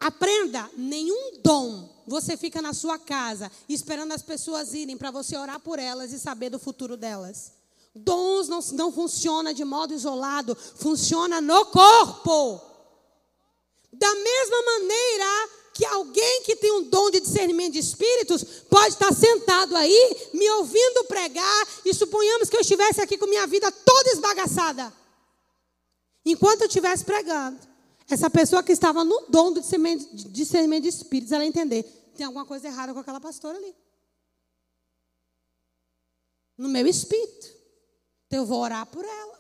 [0.01, 5.61] Aprenda, nenhum dom você fica na sua casa esperando as pessoas irem para você orar
[5.61, 7.53] por elas e saber do futuro delas.
[7.95, 12.59] Dons não, não funciona de modo isolado, funciona no corpo.
[13.93, 19.13] Da mesma maneira que alguém que tem um dom de discernimento de espíritos pode estar
[19.13, 24.11] sentado aí, me ouvindo pregar, e suponhamos que eu estivesse aqui com minha vida toda
[24.11, 24.91] esbagaçada.
[26.25, 27.59] Enquanto eu estivesse pregando,
[28.09, 31.83] essa pessoa que estava no dom do discernimento de espíritos, ela entender,
[32.17, 33.75] tem alguma coisa errada com aquela pastora ali.
[36.57, 37.47] No meu espírito.
[38.27, 39.39] Então eu vou orar por ela.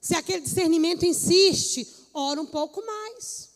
[0.00, 3.48] Se aquele discernimento insiste, ora um pouco mais.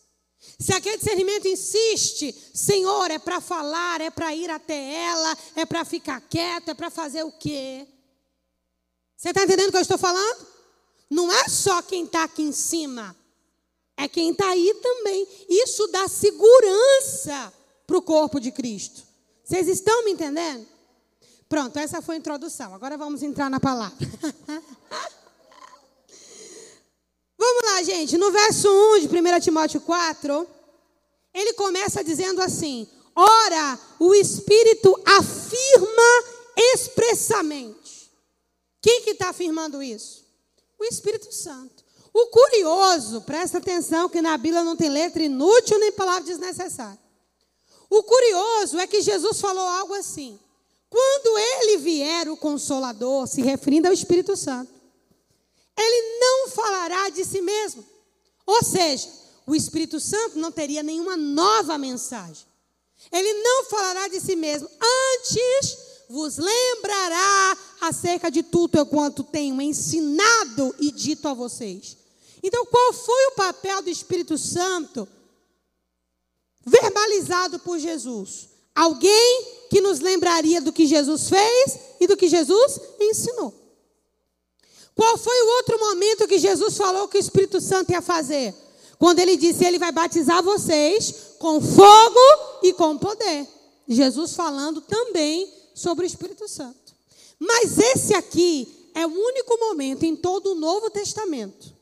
[0.59, 5.85] Se aquele discernimento insiste, Senhor, é para falar, é para ir até ela, é para
[5.85, 7.87] ficar quieto, é para fazer o quê?
[9.15, 10.52] Você está entendendo o que eu estou falando?
[11.13, 13.15] Não é só quem está aqui em cima,
[13.95, 15.27] é quem está aí também.
[15.47, 17.53] Isso dá segurança
[17.85, 19.03] para o corpo de Cristo.
[19.43, 20.65] Vocês estão me entendendo?
[21.47, 22.73] Pronto, essa foi a introdução.
[22.73, 23.95] Agora vamos entrar na palavra.
[27.37, 28.17] vamos lá, gente.
[28.17, 30.47] No verso 1 de 1 Timóteo 4,
[31.31, 36.23] ele começa dizendo assim: Ora, o Espírito afirma
[36.57, 38.11] expressamente.
[38.81, 40.22] Quem que está afirmando isso?
[40.83, 41.81] O Espírito Santo.
[42.13, 46.99] O curioso, presta atenção que na Bíblia não tem letra inútil nem palavra desnecessária.
[47.89, 50.37] O curioso é que Jesus falou algo assim:
[50.89, 54.71] quando ele vier o Consolador, se referindo ao Espírito Santo,
[55.77, 57.83] ele não falará de si mesmo.
[58.45, 59.09] Ou seja,
[59.47, 62.45] o Espírito Santo não teria nenhuma nova mensagem.
[63.09, 64.69] Ele não falará de si mesmo.
[64.69, 71.97] Antes vos lembrará acerca de tudo quanto tenho ensinado e dito a vocês.
[72.43, 75.07] Então, qual foi o papel do Espírito Santo
[76.63, 78.47] verbalizado por Jesus?
[78.75, 83.51] Alguém que nos lembraria do que Jesus fez e do que Jesus ensinou.
[84.93, 88.53] Qual foi o outro momento que Jesus falou que o Espírito Santo ia fazer?
[88.99, 93.47] Quando ele disse: Ele vai batizar vocês com fogo e com poder.
[93.87, 96.93] Jesus falando também sobre o Espírito Santo.
[97.39, 101.73] Mas esse aqui é o único momento em todo o Novo Testamento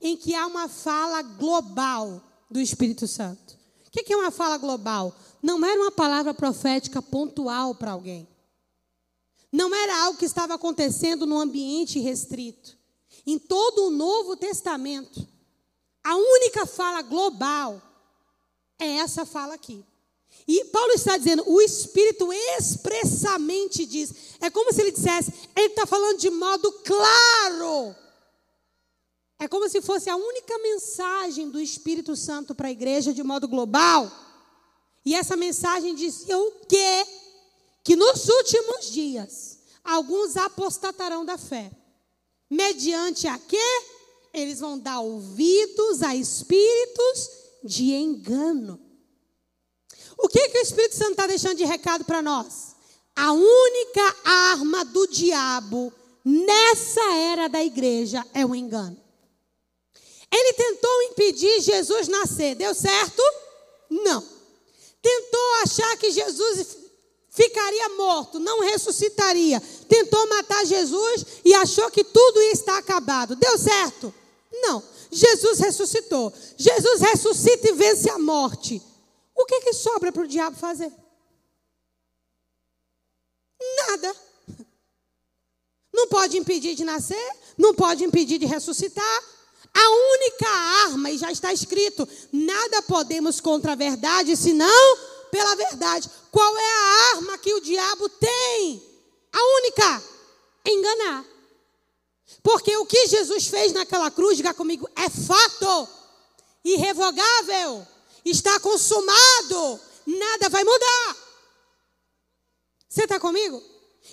[0.00, 3.54] em que há uma fala global do Espírito Santo.
[3.86, 5.14] O que é uma fala global?
[5.44, 8.26] não era uma palavra profética pontual para alguém.
[9.52, 12.78] Não era algo que estava acontecendo num ambiente restrito.
[13.26, 15.28] Em todo o Novo Testamento,
[16.02, 17.80] a única fala global
[18.78, 19.84] é essa fala aqui.
[20.46, 24.12] E Paulo está dizendo, o Espírito expressamente diz.
[24.40, 27.96] É como se ele dissesse, ele está falando de modo claro.
[29.38, 33.48] É como se fosse a única mensagem do Espírito Santo para a igreja de modo
[33.48, 34.10] global.
[35.04, 37.06] E essa mensagem dizia o quê?
[37.82, 41.70] Que nos últimos dias alguns apostatarão da fé.
[42.50, 43.82] Mediante a quê?
[44.32, 47.30] Eles vão dar ouvidos a espíritos
[47.62, 48.83] de engano.
[50.18, 52.74] O que, que o Espírito Santo está deixando de recado para nós?
[53.16, 55.92] A única arma do diabo
[56.24, 58.96] nessa era da igreja é o engano.
[60.32, 63.22] Ele tentou impedir Jesus nascer, deu certo?
[63.90, 64.34] Não
[65.04, 66.78] tentou achar que Jesus
[67.28, 69.62] ficaria morto, não ressuscitaria.
[69.86, 73.36] Tentou matar Jesus e achou que tudo ia estar acabado.
[73.36, 74.14] Deu certo?
[74.50, 74.82] Não.
[75.10, 76.32] Jesus ressuscitou.
[76.56, 78.80] Jesus ressuscita e vence a morte.
[79.34, 80.92] O que, que sobra para o diabo fazer?
[83.88, 84.16] Nada.
[85.92, 89.22] Não pode impedir de nascer, não pode impedir de ressuscitar,
[89.72, 90.48] a única
[90.86, 94.98] arma, e já está escrito: nada podemos contra a verdade, senão
[95.30, 96.08] pela verdade.
[96.30, 98.82] Qual é a arma que o diabo tem?
[99.32, 100.02] A única:
[100.64, 101.24] enganar.
[102.42, 105.88] Porque o que Jesus fez naquela cruz, diga comigo, é fato,
[106.64, 107.86] irrevogável,
[108.24, 111.16] está consumado, nada vai mudar.
[112.88, 113.62] Você está comigo?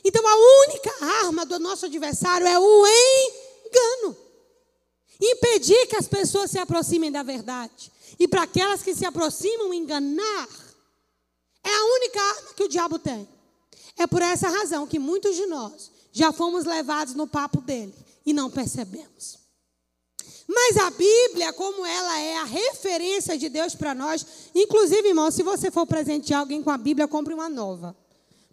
[0.04, 4.32] Então a única arma do nosso adversário é o engano
[5.21, 7.91] impedir que as pessoas se aproximem da verdade.
[8.19, 10.50] E para aquelas que se aproximam, enganar.
[11.63, 13.30] É a única arma que o diabo tem.
[13.95, 17.93] É por essa razão que muitos de nós já fomos levados no papo dele
[18.26, 19.38] e não percebemos.
[20.47, 25.43] Mas a Bíblia, como ela é a referência de Deus para nós, inclusive, irmão, se
[25.43, 27.95] você for presentear alguém com a Bíblia, compre uma nova.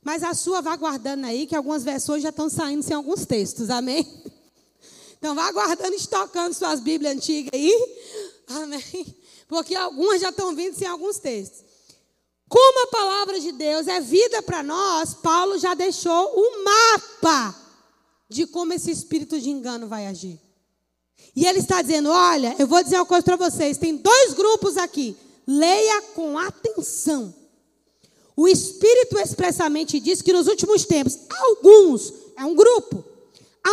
[0.03, 3.71] Mas a sua vá guardando aí, que algumas versões já estão saindo sem alguns textos,
[3.71, 4.07] amém?
[5.19, 7.97] Então vá guardando, estocando suas Bíblias antigas aí,
[8.47, 9.17] amém?
[9.49, 11.65] Porque algumas já estão vindo sem alguns textos.
[12.49, 17.55] Como a palavra de Deus é vida para nós, Paulo já deixou o mapa
[18.29, 20.41] de como esse espírito de engano vai agir.
[21.35, 24.77] E ele está dizendo: olha, eu vou dizer uma coisa para vocês: tem dois grupos
[24.77, 27.35] aqui, leia com atenção.
[28.37, 33.05] O Espírito expressamente diz que nos últimos tempos, alguns, é um grupo,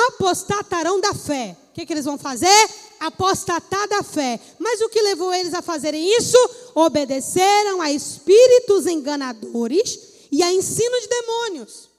[0.08, 1.56] apostatarão da fé.
[1.70, 2.70] O que, que eles vão fazer?
[3.00, 4.40] Apostatar da fé.
[4.58, 6.38] Mas o que levou eles a fazerem isso?
[6.74, 10.00] Obedeceram a espíritos enganadores
[10.32, 11.90] e a ensino de demônios.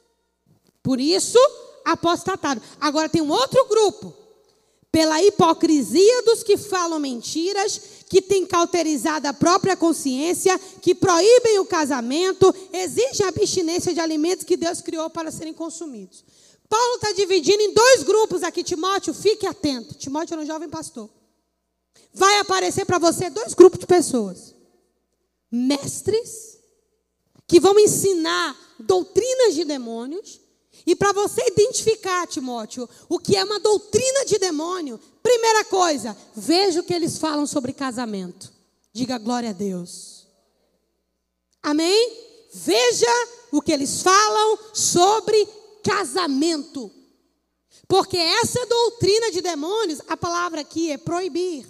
[0.82, 1.38] Por isso,
[1.84, 2.60] apostataram.
[2.80, 4.25] Agora tem um outro grupo.
[4.96, 7.78] Pela hipocrisia dos que falam mentiras,
[8.08, 14.46] que têm cauterizado a própria consciência, que proíbem o casamento, exigem a abstinência de alimentos
[14.46, 16.24] que Deus criou para serem consumidos.
[16.66, 19.92] Paulo está dividindo em dois grupos aqui, Timóteo, fique atento.
[19.96, 21.10] Timóteo era um jovem pastor.
[22.14, 24.54] Vai aparecer para você dois grupos de pessoas:
[25.52, 26.58] mestres,
[27.46, 30.40] que vão ensinar doutrinas de demônios.
[30.84, 36.80] E para você identificar, Timóteo, o que é uma doutrina de demônio, primeira coisa, veja
[36.80, 38.52] o que eles falam sobre casamento.
[38.92, 40.26] Diga glória a Deus.
[41.62, 42.12] Amém?
[42.52, 45.48] Veja o que eles falam sobre
[45.82, 46.90] casamento.
[47.88, 51.66] Porque essa doutrina de demônios, a palavra aqui é proibir.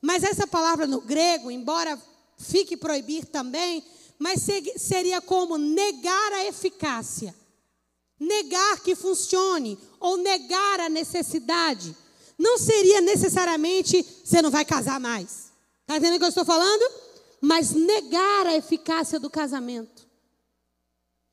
[0.00, 2.00] Mas essa palavra no grego, embora
[2.38, 3.84] fique proibir também,
[4.18, 4.40] mas
[4.76, 7.34] seria como negar a eficácia.
[8.18, 11.96] Negar que funcione ou negar a necessidade.
[12.38, 15.52] Não seria necessariamente você não vai casar mais.
[15.82, 16.84] Está entendendo o que eu estou falando?
[17.40, 20.06] Mas negar a eficácia do casamento.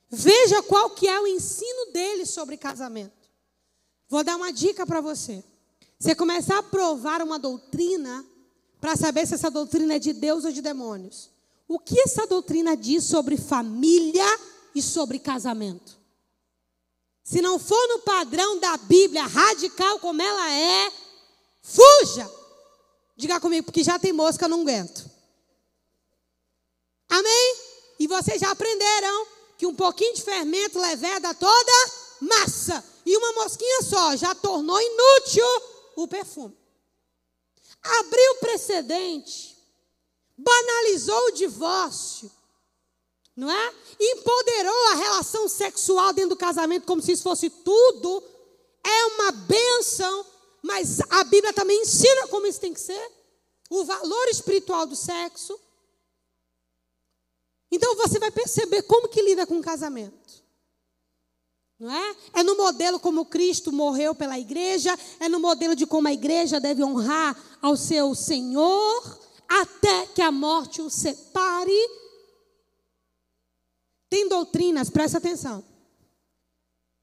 [0.09, 3.29] Veja qual que é o ensino dele sobre casamento.
[4.09, 5.41] Vou dar uma dica para você.
[5.97, 8.25] Você começar a provar uma doutrina
[8.81, 11.29] para saber se essa doutrina é de Deus ou de demônios.
[11.67, 14.25] O que essa doutrina diz sobre família
[14.75, 16.00] e sobre casamento?
[17.23, 20.91] Se não for no padrão da Bíblia radical como ela é,
[21.61, 22.29] fuja.
[23.15, 25.09] Diga comigo, porque já tem mosca, eu não aguento.
[27.09, 27.55] Amém?
[27.99, 32.83] E vocês já aprenderam que um pouquinho de fermento leveda toda massa.
[33.05, 35.45] E uma mosquinha só já tornou inútil
[35.95, 36.57] o perfume.
[37.83, 39.57] Abriu precedente,
[40.37, 42.31] banalizou o divórcio,
[43.35, 43.73] não é?
[43.99, 48.23] Empoderou a relação sexual dentro do casamento como se isso fosse tudo.
[48.83, 50.25] É uma benção,
[50.61, 53.11] mas a Bíblia também ensina como isso tem que ser.
[53.69, 55.57] O valor espiritual do sexo.
[57.71, 60.41] Então você vai perceber como que lida com o casamento.
[61.79, 62.15] Não é?
[62.33, 66.59] É no modelo como Cristo morreu pela igreja, é no modelo de como a igreja
[66.59, 72.00] deve honrar ao seu Senhor até que a morte o separe.
[74.11, 75.63] Tem doutrinas, presta atenção,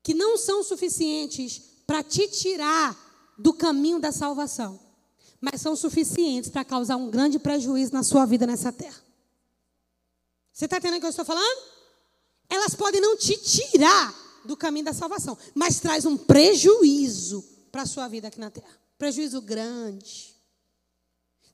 [0.02, 2.94] que não são suficientes para te tirar
[3.38, 4.78] do caminho da salvação,
[5.40, 9.02] mas são suficientes para causar um grande prejuízo na sua vida nessa terra.
[10.52, 11.62] Você está entendendo o que eu estou falando?
[12.46, 17.42] Elas podem não te tirar do caminho da salvação, mas traz um prejuízo
[17.72, 18.68] para a sua vida aqui na terra.
[18.98, 20.36] Prejuízo grande.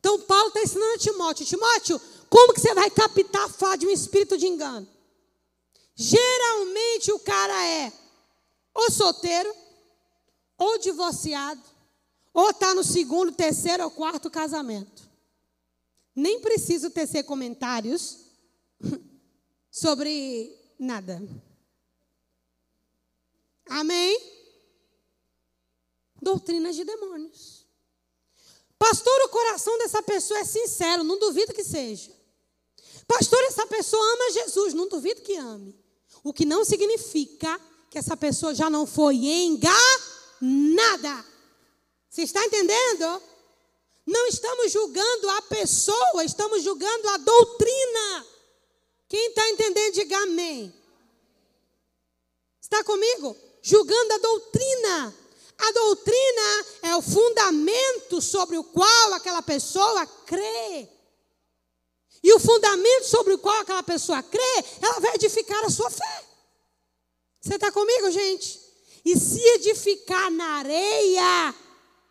[0.01, 3.87] Então Paulo está ensinando a Timóteo, Timóteo, como que você vai captar a fala de
[3.87, 4.94] um espírito de engano?
[5.95, 7.93] Geralmente o cara é
[8.75, 9.55] ou solteiro,
[10.59, 11.63] ou divorciado,
[12.33, 15.09] ou está no segundo, terceiro ou quarto casamento.
[16.15, 18.27] Nem preciso tecer comentários
[19.71, 21.23] sobre nada.
[23.69, 24.33] Amém?
[26.21, 27.65] Doutrinas de demônios.
[28.79, 32.13] Pastor, o coração dessa pessoa é sincero, não duvido que seja.
[33.07, 35.84] Pastor, essa pessoa ama Jesus, não duvido que ame.
[36.25, 39.75] O que não significa que essa pessoa já não foi enganada.
[42.09, 43.23] Você está entendendo?
[44.07, 48.27] Não estamos julgando a pessoa, estamos julgando a doutrina.
[49.07, 50.75] Quem está entendendo, diga amém.
[52.61, 53.37] Está comigo?
[53.63, 55.15] Julgando a doutrina.
[55.59, 60.89] A doutrina é o fundamento sobre o qual aquela pessoa crê.
[62.25, 66.25] E o fundamento sobre o qual aquela pessoa crê, ela vai edificar a sua fé.
[67.39, 68.59] Você está comigo, gente?
[69.05, 71.55] E se edificar na areia,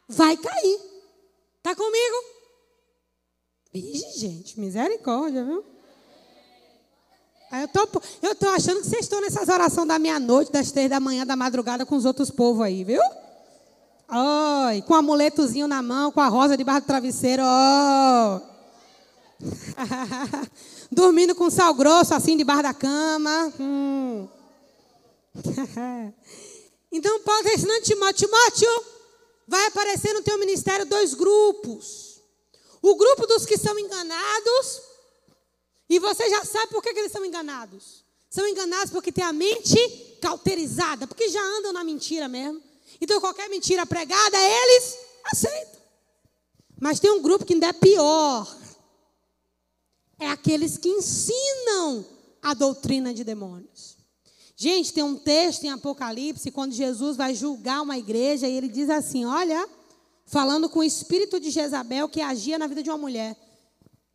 [0.07, 0.80] vai cair.
[1.57, 2.16] Está comigo?
[3.74, 5.66] Ih, gente, misericórdia, viu?
[7.51, 10.99] Eu tô, eu tô achando que vocês estão nessas orações da meia-noite, das três da
[10.99, 13.01] manhã, da madrugada com os outros povos aí, viu?
[14.11, 17.41] Oi, com o amuletozinho na mão, com a rosa debaixo do travesseiro.
[17.43, 18.52] Oh.
[20.91, 23.53] Dormindo com sal grosso assim debaixo da cama.
[23.59, 24.27] Hum.
[26.91, 28.83] então, Paulo está ensinando Timóteo, Timóteo,
[29.47, 32.21] vai aparecer no teu ministério dois grupos.
[32.81, 34.81] O grupo dos que são enganados
[35.89, 38.03] e você já sabe por que, que eles são enganados.
[38.29, 39.77] São enganados porque tem a mente
[40.21, 42.61] cauterizada, porque já andam na mentira mesmo.
[42.99, 45.81] Então, qualquer mentira pregada, eles aceitam.
[46.79, 48.57] Mas tem um grupo que ainda é pior.
[50.24, 52.05] É aqueles que ensinam
[52.41, 53.97] a doutrina de demônios.
[54.55, 58.89] Gente, tem um texto em Apocalipse, quando Jesus vai julgar uma igreja, e ele diz
[58.89, 59.67] assim: Olha,
[60.26, 63.38] falando com o espírito de Jezabel que agia na vida de uma mulher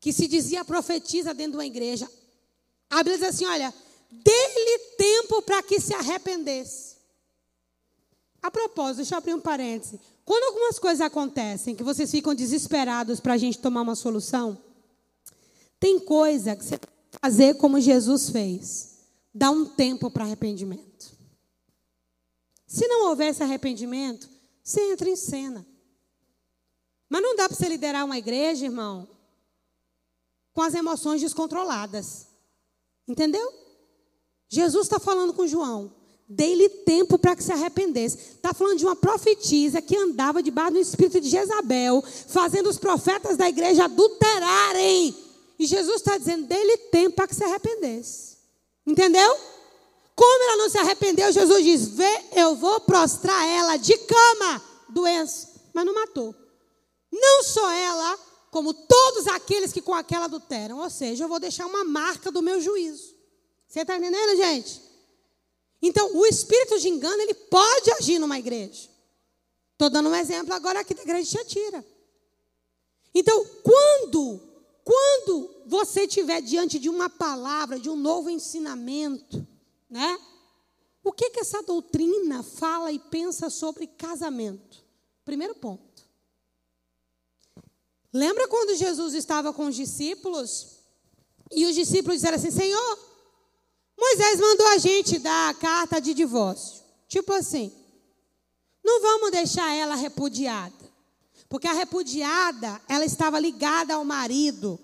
[0.01, 2.11] que se dizia profetiza dentro de uma igreja.
[2.89, 3.75] A Bíblia diz assim: olha,
[4.11, 6.97] dê-lhe tempo para que se arrependesse.
[8.41, 10.01] A propósito, deixa eu abrir um parêntese.
[10.25, 14.59] Quando algumas coisas acontecem que vocês ficam desesperados para a gente tomar uma solução,
[15.81, 18.99] tem coisa que você tem que fazer como Jesus fez:
[19.33, 21.17] dar um tempo para arrependimento.
[22.67, 24.29] Se não houvesse arrependimento,
[24.63, 25.67] você entra em cena.
[27.09, 29.09] Mas não dá para você liderar uma igreja, irmão,
[30.53, 32.27] com as emoções descontroladas.
[33.07, 33.51] Entendeu?
[34.49, 35.95] Jesus está falando com João.
[36.29, 38.35] Dei-lhe tempo para que se arrependesse.
[38.35, 43.39] Está falando de uma profetisa que andava debaixo do espírito de Jezabel, fazendo os profetas
[43.39, 45.28] da igreja adulterarem.
[45.59, 48.39] E Jesus está dizendo: dei-lhe tempo para que se arrependesse.
[48.87, 49.37] Entendeu?
[50.15, 55.49] Como ela não se arrependeu, Jesus diz: Vê, eu vou prostrar ela de cama, doença.
[55.73, 56.35] Mas não matou.
[57.13, 58.19] Não só ela,
[58.51, 60.79] como todos aqueles que com aquela adulteram.
[60.79, 63.15] Ou seja, eu vou deixar uma marca do meu juízo.
[63.69, 64.83] Você está entendendo, gente?
[65.81, 68.89] Então, o espírito de engano, ele pode agir numa igreja.
[69.73, 71.87] Estou dando um exemplo agora aqui da igreja de Tiatira.
[73.15, 74.41] Então, quando,
[74.89, 79.47] quando você estiver diante de uma palavra, de um novo ensinamento,
[79.91, 80.19] né?
[81.05, 84.83] O que, que essa doutrina fala e pensa sobre casamento?
[85.27, 86.09] Primeiro ponto.
[88.11, 90.79] Lembra quando Jesus estava com os discípulos?
[91.51, 92.99] E os discípulos disseram assim: Senhor,
[93.95, 96.83] Moisés mandou a gente dar a carta de divórcio.
[97.07, 97.71] Tipo assim,
[98.83, 100.88] não vamos deixar ela repudiada.
[101.49, 104.79] Porque a repudiada, ela estava ligada ao marido.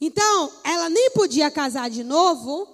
[0.00, 2.68] Então, ela nem podia casar de novo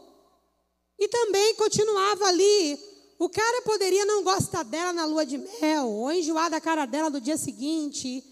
[0.98, 2.78] e também continuava ali.
[3.18, 7.10] O cara poderia não gostar dela na lua de mel, ou enjoar da cara dela
[7.10, 8.22] no dia seguinte,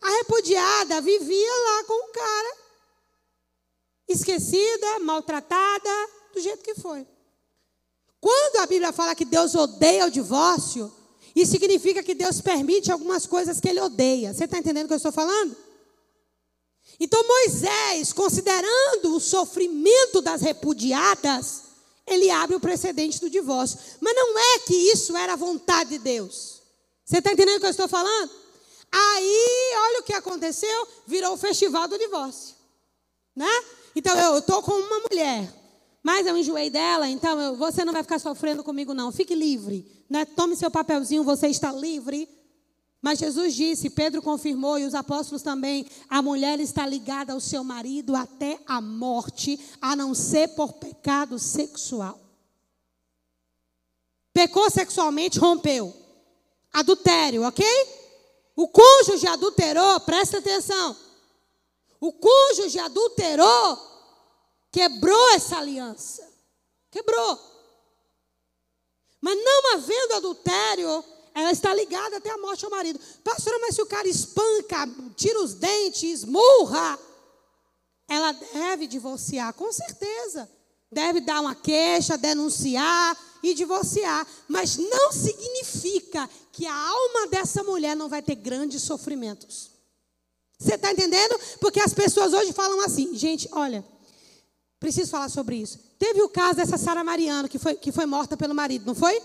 [0.00, 2.56] a repudiada vivia lá com o cara,
[4.08, 5.90] esquecida, maltratada,
[6.32, 7.06] do jeito que foi.
[8.20, 10.94] Quando a Bíblia fala que Deus odeia o divórcio,
[11.34, 14.32] isso significa que Deus permite algumas coisas que ele odeia.
[14.32, 15.56] Você está entendendo o que eu estou falando?
[17.00, 21.62] Então Moisés, considerando o sofrimento das repudiadas,
[22.06, 23.78] ele abre o precedente do divórcio.
[24.00, 26.62] Mas não é que isso era a vontade de Deus.
[27.04, 28.30] Você está entendendo o que eu estou falando?
[28.92, 32.54] Aí, olha o que aconteceu, virou o festival do divórcio.
[33.34, 33.50] Né?
[33.96, 35.52] Então, eu estou com uma mulher,
[36.04, 39.10] mas eu enjoei dela, então eu, você não vai ficar sofrendo comigo, não.
[39.10, 39.90] Fique livre.
[40.06, 40.26] Né?
[40.26, 42.28] Tome seu papelzinho, você está livre.
[43.00, 47.64] Mas Jesus disse, Pedro confirmou e os apóstolos também: a mulher está ligada ao seu
[47.64, 52.20] marido até a morte, a não ser por pecado sexual.
[54.34, 55.96] Pecou sexualmente, rompeu.
[56.70, 57.64] Adultério, ok?
[58.54, 60.94] O cônjuge adulterou, presta atenção.
[61.98, 63.93] O cônjuge adulterou,
[64.74, 66.28] quebrou essa aliança.
[66.90, 67.38] Quebrou.
[69.20, 72.98] Mas não havendo adultério, ela está ligada até a morte ao marido.
[73.22, 76.98] Pastora, mas se o cara espanca, tira os dentes, esmurra,
[78.08, 80.50] ela deve divorciar, com certeza.
[80.90, 84.26] Deve dar uma queixa, denunciar e divorciar.
[84.48, 89.70] Mas não significa que a alma dessa mulher não vai ter grandes sofrimentos.
[90.58, 91.38] Você está entendendo?
[91.60, 93.84] Porque as pessoas hoje falam assim, gente, olha,
[94.84, 95.78] preciso falar sobre isso.
[95.98, 99.18] Teve o caso dessa Sara Mariano, que foi, que foi morta pelo marido, não foi?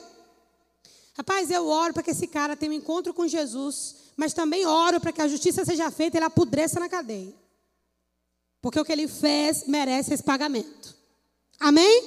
[1.18, 5.02] Rapaz, eu oro para que esse cara tenha um encontro com Jesus, mas também oro
[5.02, 7.34] para que a justiça seja feita e ele apodreça na cadeia.
[8.62, 10.96] Porque o que ele fez merece esse pagamento.
[11.60, 12.04] Amém?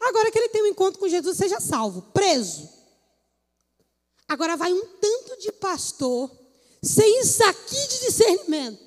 [0.00, 2.68] Agora que ele tem um encontro com Jesus, seja salvo, preso.
[4.26, 6.28] Agora vai um tanto de pastor,
[6.82, 8.85] sem isso aqui de discernimento.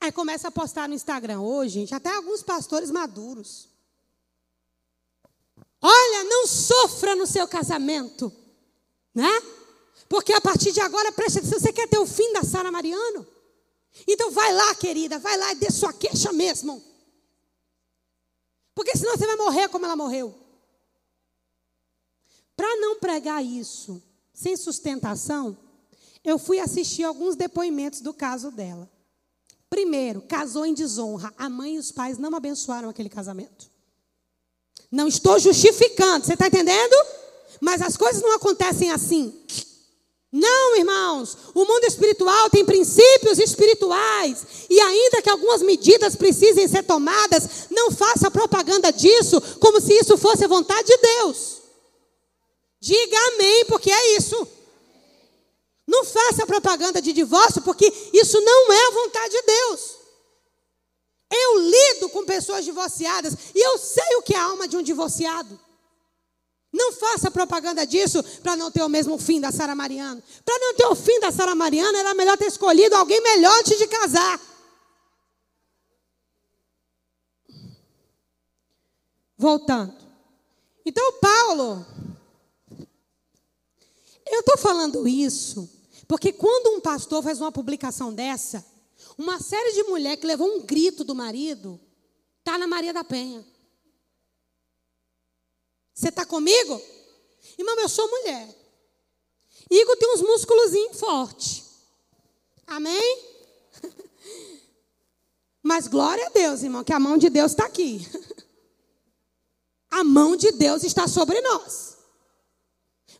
[0.00, 1.40] Aí começa a postar no Instagram.
[1.40, 3.68] Hoje, gente, até alguns pastores maduros.
[5.80, 8.32] Olha, não sofra no seu casamento,
[9.14, 9.30] né?
[10.08, 13.26] Porque a partir de agora, preste atenção, você quer ter o fim da Sara Mariano?
[14.06, 16.82] Então vai lá, querida, vai lá e dê sua queixa mesmo.
[18.74, 20.34] Porque senão você vai morrer como ela morreu.
[22.56, 25.56] Para não pregar isso sem sustentação,
[26.24, 28.90] eu fui assistir alguns depoimentos do caso dela.
[29.70, 31.32] Primeiro, casou em desonra.
[31.36, 33.70] A mãe e os pais não abençoaram aquele casamento.
[34.90, 36.94] Não estou justificando, você está entendendo?
[37.60, 39.34] Mas as coisas não acontecem assim.
[40.32, 41.36] Não, irmãos.
[41.54, 44.46] O mundo espiritual tem princípios espirituais.
[44.68, 50.16] E ainda que algumas medidas precisem ser tomadas, não faça propaganda disso como se isso
[50.16, 51.58] fosse a vontade de Deus.
[52.80, 54.46] Diga amém, porque é isso.
[55.88, 59.96] Não faça propaganda de divórcio, porque isso não é a vontade de Deus.
[61.30, 64.82] Eu lido com pessoas divorciadas e eu sei o que é a alma de um
[64.82, 65.58] divorciado.
[66.70, 70.22] Não faça propaganda disso para não ter o mesmo fim da Sara Mariana.
[70.44, 73.78] Para não ter o fim da Sara Mariana, era melhor ter escolhido alguém melhor antes
[73.78, 74.38] de casar.
[79.38, 79.96] Voltando.
[80.84, 81.86] Então, Paulo,
[84.26, 85.77] eu estou falando isso
[86.08, 88.64] porque quando um pastor faz uma publicação dessa,
[89.18, 91.78] uma série de mulheres que levou um grito do marido,
[92.38, 93.46] está na Maria da Penha.
[95.94, 96.80] Você está comigo?
[97.58, 98.48] Irmão, eu sou mulher.
[99.70, 101.64] Igor tem uns músculos fortes.
[102.66, 103.24] Amém?
[105.62, 108.00] Mas glória a Deus, irmão, que a mão de Deus está aqui.
[109.90, 111.96] A mão de Deus está sobre nós.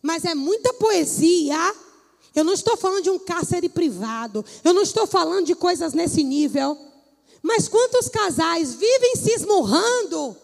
[0.03, 1.57] Mas é muita poesia
[2.35, 4.45] eu não estou falando de um cárcere privado.
[4.63, 6.77] Eu não estou falando de coisas nesse nível.
[7.41, 10.35] Mas quantos casais vivem se esmurrando?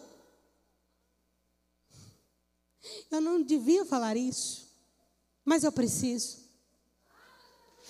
[3.11, 4.65] Eu não devia falar isso.
[5.43, 6.37] Mas eu preciso.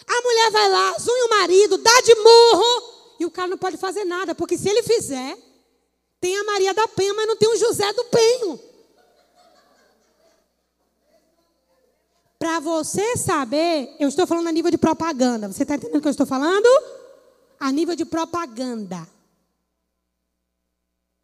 [0.07, 2.95] A mulher vai lá, zunha o marido, dá de murro.
[3.19, 4.35] E o cara não pode fazer nada.
[4.35, 5.37] Porque se ele fizer,
[6.19, 8.59] tem a Maria da Penha, mas não tem o José do Penho.
[12.45, 15.51] Para você saber, eu estou falando a nível de propaganda.
[15.51, 16.67] Você está entendendo o que eu estou falando?
[17.59, 19.09] A nível de propaganda.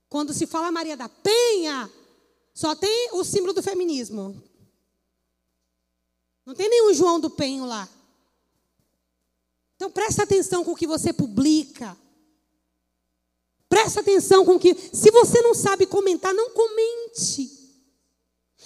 [0.09, 1.87] Quando se fala Maria da Penha,
[2.55, 4.41] só tem o símbolo do feminismo.
[6.43, 7.87] Não tem nenhum João do Penho lá.
[9.75, 11.95] Então presta atenção com o que você publica.
[13.69, 14.73] Presta atenção com o que.
[14.73, 17.60] Se você não sabe comentar, não comente.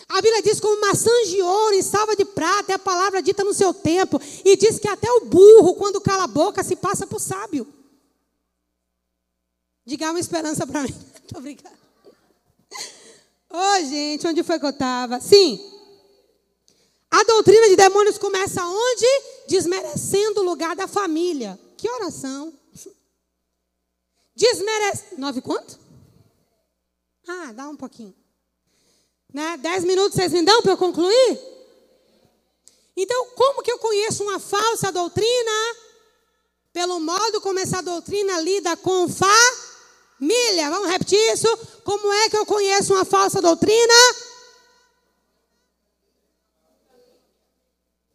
[0.07, 3.43] A Bíblia diz como maçã de ouro e salva de prata, é a palavra dita
[3.43, 4.21] no seu tempo.
[4.43, 7.67] E diz que até o burro, quando cala a boca, se passa por sábio.
[9.85, 10.93] Diga uma esperança para mim.
[11.19, 11.75] Muito obrigada.
[13.49, 15.19] Ô, oh, gente, onde foi que eu estava?
[15.21, 15.59] Sim.
[17.09, 19.05] A doutrina de demônios começa onde?
[19.47, 21.59] Desmerecendo o lugar da família.
[21.77, 22.53] Que oração.
[24.35, 25.15] Desmerece.
[25.17, 25.79] Nove quanto?
[27.27, 28.13] Ah, dá um pouquinho.
[29.35, 29.57] Né?
[29.57, 31.39] Dez minutos vocês me dão para eu concluir?
[32.95, 35.75] Então, como que eu conheço uma falsa doutrina?
[36.71, 40.69] Pelo modo como essa doutrina lida com família.
[40.69, 41.49] Vamos repetir isso?
[41.83, 43.93] Como é que eu conheço uma falsa doutrina?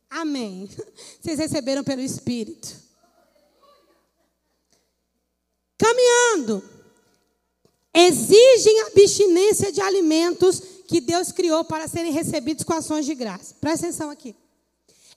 [0.08, 0.70] Amém.
[1.20, 2.66] Vocês receberam pelo Espírito.
[5.76, 6.64] Caminhando.
[7.92, 13.54] Exigem abstinência de alimentos que Deus criou para serem recebidos com ações de graça.
[13.60, 14.34] Presta atenção aqui.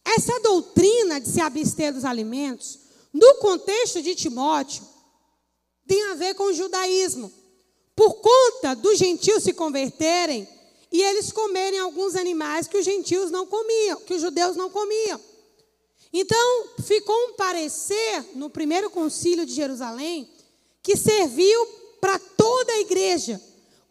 [0.05, 2.77] Essa doutrina de se abster dos alimentos,
[3.11, 4.83] no contexto de Timóteo,
[5.87, 7.33] tem a ver com o judaísmo.
[7.95, 10.47] Por conta dos gentios se converterem
[10.91, 15.19] e eles comerem alguns animais que os gentios não comiam, que os judeus não comiam.
[16.13, 20.29] Então, ficou um parecer no primeiro concílio de Jerusalém
[20.83, 21.65] que serviu
[21.99, 23.41] para toda a igreja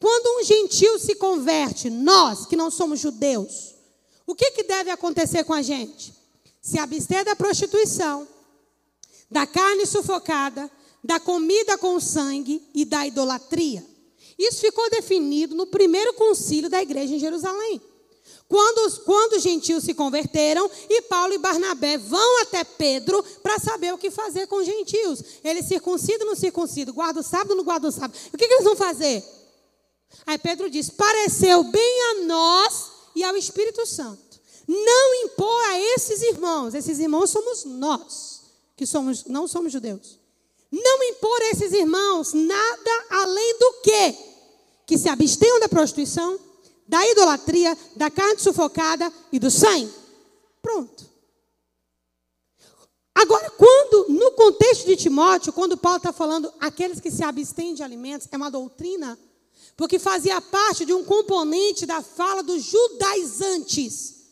[0.02, 3.72] quando um gentil se converte, nós que não somos judeus,
[4.26, 6.12] o que, que deve acontecer com a gente?
[6.60, 8.26] Se abster da prostituição,
[9.30, 10.68] da carne sufocada,
[11.04, 13.86] da comida com sangue e da idolatria.
[14.36, 17.80] Isso ficou definido no primeiro concílio da igreja em Jerusalém.
[18.48, 23.60] Quando os, quando os gentios se converteram e Paulo e Barnabé vão até Pedro para
[23.60, 25.22] saber o que fazer com os gentios.
[25.44, 26.92] Eles circuncidam ou não circuncidam?
[26.92, 28.18] Guarda o sábado ou não guarda o sábado?
[28.34, 29.41] O que, que eles vão fazer?
[30.26, 34.40] Aí Pedro diz: pareceu bem a nós e ao Espírito Santo.
[34.66, 38.42] Não impor a esses irmãos, esses irmãos somos nós,
[38.76, 40.18] que somos, não somos judeus.
[40.70, 44.14] Não impor a esses irmãos nada além do que?
[44.86, 46.38] Que se abstenham da prostituição,
[46.88, 49.92] da idolatria, da carne sufocada e do sangue.
[50.62, 51.12] Pronto.
[53.14, 57.82] Agora, quando, no contexto de Timóteo, quando Paulo está falando aqueles que se abstêm de
[57.82, 59.18] alimentos, é uma doutrina,
[59.76, 64.22] porque fazia parte de um componente da fala dos judaizantes.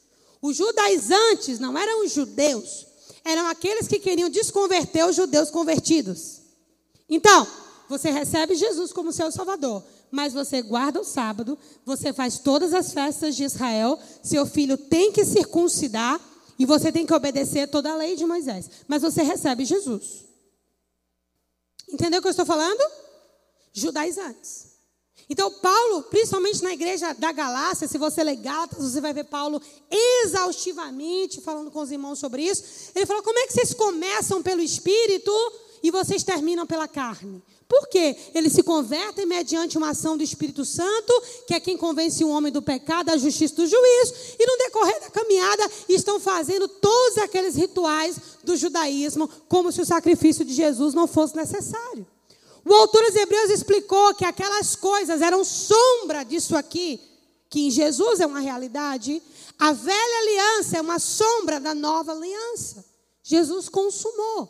[0.41, 2.87] Os judaizantes não eram os judeus,
[3.25, 6.41] eram aqueles que queriam desconverter os judeus convertidos.
[7.09, 7.47] Então,
[7.89, 12.93] você recebe Jesus como seu Salvador, mas você guarda o sábado, você faz todas as
[12.93, 16.21] festas de Israel, seu filho tem que circuncidar
[16.59, 18.71] e você tem que obedecer toda a lei de Moisés.
[18.87, 20.25] Mas você recebe Jesus.
[21.89, 22.81] Entendeu o que eu estou falando?
[23.73, 24.70] Judaizantes.
[25.31, 29.63] Então, Paulo, principalmente na igreja da Galácia, se você ler Gálatas, você vai ver Paulo
[29.89, 32.91] exaustivamente falando com os irmãos sobre isso.
[32.97, 35.33] Ele falou: como é que vocês começam pelo Espírito
[35.85, 37.41] e vocês terminam pela carne?
[37.69, 38.17] Por quê?
[38.35, 42.51] Eles se convertem mediante uma ação do Espírito Santo, que é quem convence o homem
[42.51, 47.55] do pecado, da justiça do juízo, e no decorrer da caminhada estão fazendo todos aqueles
[47.55, 52.05] rituais do judaísmo, como se o sacrifício de Jesus não fosse necessário.
[52.71, 57.01] O autor dos Hebreus explicou que aquelas coisas eram sombra disso aqui,
[57.49, 59.21] que em Jesus é uma realidade.
[59.59, 62.85] A velha aliança é uma sombra da nova aliança.
[63.25, 64.49] Jesus consumou.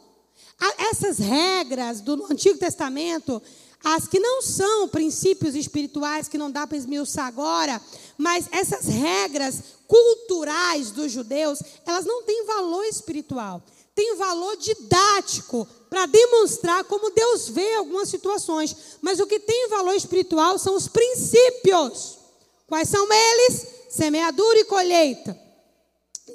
[0.90, 3.40] Essas regras do Antigo Testamento,
[3.82, 7.80] as que não são princípios espirituais, que não dá para esmiuçar agora,
[8.18, 13.62] mas essas regras culturais dos judeus, elas não têm valor espiritual,
[13.94, 18.76] têm valor didático, para demonstrar como Deus vê algumas situações.
[19.02, 22.18] Mas o que tem valor espiritual são os princípios.
[22.66, 23.66] Quais são eles?
[23.90, 25.36] Semeadura e colheita.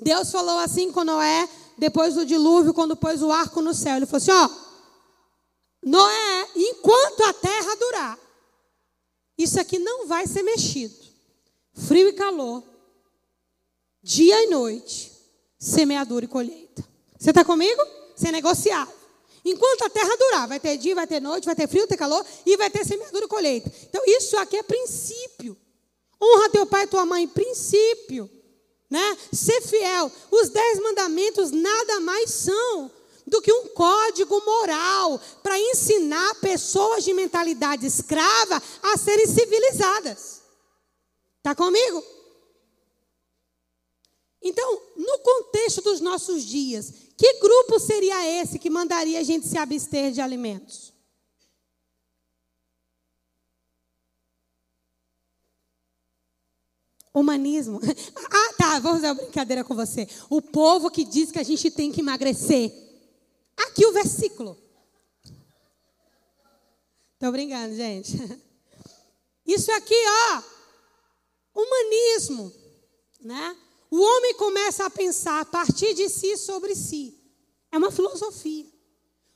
[0.01, 1.47] Deus falou assim com Noé
[1.77, 3.95] depois do dilúvio, quando pôs o arco no céu.
[3.95, 4.49] Ele falou assim: ó,
[5.81, 8.19] Noé, enquanto a terra durar,
[9.37, 11.05] isso aqui não vai ser mexido.
[11.73, 12.63] Frio e calor,
[14.03, 15.13] dia e noite,
[15.57, 16.85] semeadura e colheita.
[17.17, 17.81] Você está comigo?
[18.15, 18.87] Sem negociar.
[19.43, 21.97] Enquanto a terra durar, vai ter dia, vai ter noite, vai ter frio, vai ter
[21.97, 23.71] calor e vai ter semeadura e colheita.
[23.83, 25.55] Então, isso aqui é princípio.
[26.21, 28.29] Honra teu pai e tua mãe, princípio
[28.89, 29.17] né?
[29.31, 30.11] Ser fiel.
[30.31, 32.91] Os dez mandamentos nada mais são
[33.27, 40.41] do que um código moral para ensinar pessoas de mentalidade escrava a serem civilizadas.
[41.37, 42.03] Está comigo?
[44.41, 49.57] Então, no contexto dos nossos dias, que grupo seria esse que mandaria a gente se
[49.57, 50.93] abster de alimentos?
[57.13, 57.79] Humanismo.
[58.37, 60.07] Ah, tá, vou fazer uma brincadeira com você.
[60.29, 62.71] O povo que diz que a gente tem que emagrecer.
[63.55, 64.57] Aqui o versículo.
[67.13, 68.17] Estou brincando, gente.
[69.45, 70.43] Isso aqui, ó,
[71.55, 72.51] humanismo,
[73.21, 73.55] né?
[73.95, 77.17] O homem começa a pensar a partir de si sobre si.
[77.71, 78.65] É uma filosofia.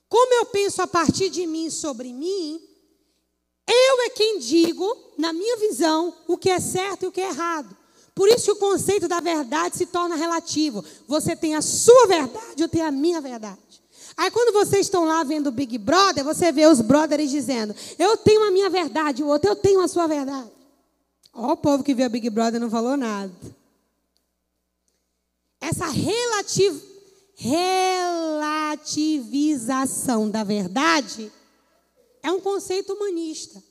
[0.09, 2.61] Como eu penso a partir de mim sobre mim,
[3.65, 7.29] eu é quem digo, na minha visão, o que é certo e o que é
[7.29, 7.73] errado.
[8.13, 10.83] Por isso que o conceito da verdade se torna relativo.
[11.07, 13.81] Você tem a sua verdade, eu tenho a minha verdade.
[14.17, 18.17] Aí quando vocês estão lá vendo o Big Brother, você vê os brothers dizendo: Eu
[18.17, 20.51] tenho a minha verdade, o outro, eu tenho a sua verdade.
[21.33, 23.31] Ó, o povo que vê o Big Brother não falou nada.
[25.59, 26.81] Essa relativ...
[27.35, 31.31] relativização da verdade
[32.21, 33.63] é um conceito humanista.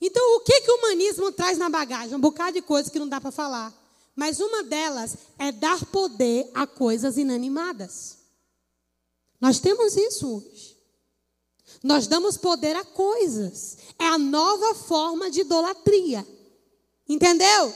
[0.00, 2.14] Então, o que, que o humanismo traz na bagagem?
[2.14, 3.74] Um bocado de coisas que não dá para falar.
[4.14, 8.18] Mas uma delas é dar poder a coisas inanimadas.
[9.40, 10.76] Nós temos isso hoje.
[11.82, 13.78] Nós damos poder a coisas.
[13.98, 16.26] É a nova forma de idolatria.
[17.08, 17.72] Entendeu?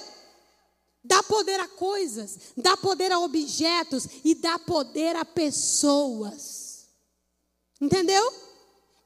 [1.05, 6.87] Dá poder a coisas, dá poder a objetos e dá poder a pessoas.
[7.81, 8.33] Entendeu?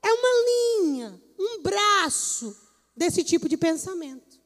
[0.03, 2.55] É uma linha, um braço
[2.94, 4.38] desse tipo de pensamento.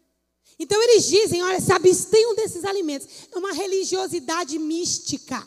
[0.58, 3.08] Então eles dizem: olha, se abstenham desses alimentos.
[3.32, 5.46] É uma religiosidade mística.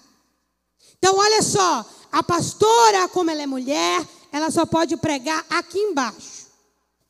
[0.98, 6.48] Então, olha só, a pastora, como ela é mulher, ela só pode pregar aqui embaixo.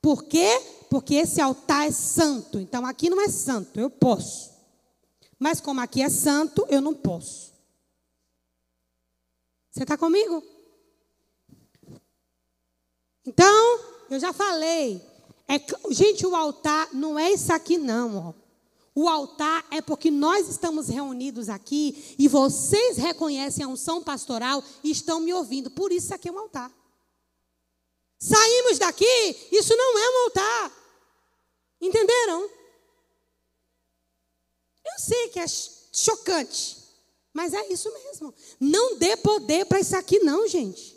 [0.02, 0.62] Por quê?
[0.90, 2.60] Porque esse altar é santo.
[2.60, 4.53] Então, aqui não é santo, eu posso.
[5.44, 7.52] Mas como aqui é santo, eu não posso.
[9.70, 10.42] Você está comigo?
[13.26, 13.80] Então,
[14.10, 15.06] eu já falei.
[15.46, 15.60] É,
[15.92, 18.30] gente, o altar não é isso aqui, não.
[18.30, 18.34] Ó.
[18.96, 24.92] O altar é porque nós estamos reunidos aqui e vocês reconhecem a unção pastoral e
[24.92, 25.70] estão me ouvindo.
[25.70, 26.72] Por isso, isso aqui é um altar.
[28.18, 30.72] Saímos daqui, isso não é um altar.
[31.82, 32.63] Entenderam?
[34.86, 36.78] Eu sei que é chocante,
[37.34, 38.34] mas é isso mesmo.
[38.60, 40.94] Não dê poder para isso aqui, não, gente.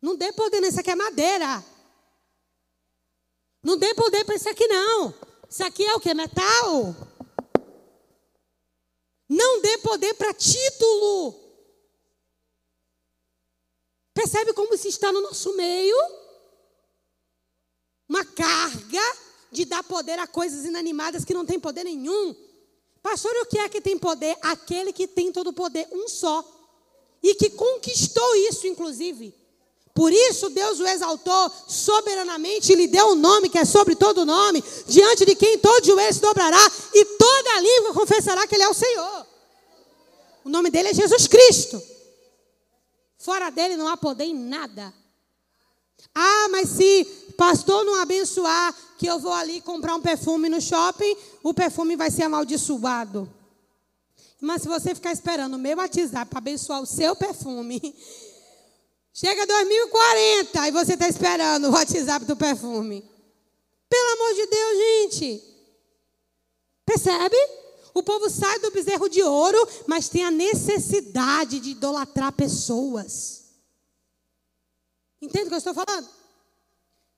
[0.00, 0.68] Não dê poder, não.
[0.68, 1.64] Isso aqui é madeira.
[3.62, 5.14] Não dê poder para isso aqui, não.
[5.48, 6.12] Isso aqui é o que?
[6.12, 6.96] Metal?
[9.28, 11.40] Não dê poder para título.
[14.12, 15.96] Percebe como se está no nosso meio?
[18.08, 19.00] Uma carga
[19.52, 22.34] de dar poder a coisas inanimadas que não tem poder nenhum.
[23.02, 24.36] Pastor, o que é que tem poder?
[24.40, 26.42] Aquele que tem todo o poder, um só.
[27.22, 29.34] E que conquistou isso, inclusive.
[29.94, 34.24] Por isso Deus o exaltou soberanamente e lhe deu um nome que é sobre todo
[34.24, 38.68] nome, diante de quem todo joelho se dobrará e toda língua confessará que Ele é
[38.70, 39.26] o Senhor.
[40.44, 41.80] O nome dele é Jesus Cristo.
[43.18, 44.94] Fora dele não há poder em nada.
[46.14, 47.04] Ah, mas se
[47.36, 52.10] pastor não abençoar, que eu vou ali comprar um perfume no shopping, o perfume vai
[52.10, 53.28] ser amaldiçoado.
[54.40, 57.80] Mas se você ficar esperando o meu WhatsApp para abençoar o seu perfume,
[59.14, 63.08] chega 2040 e você está esperando o WhatsApp do perfume.
[63.88, 65.44] Pelo amor de Deus, gente.
[66.84, 67.36] Percebe?
[67.94, 73.41] O povo sai do bezerro de ouro, mas tem a necessidade de idolatrar pessoas.
[75.22, 76.08] Entende o que eu estou falando?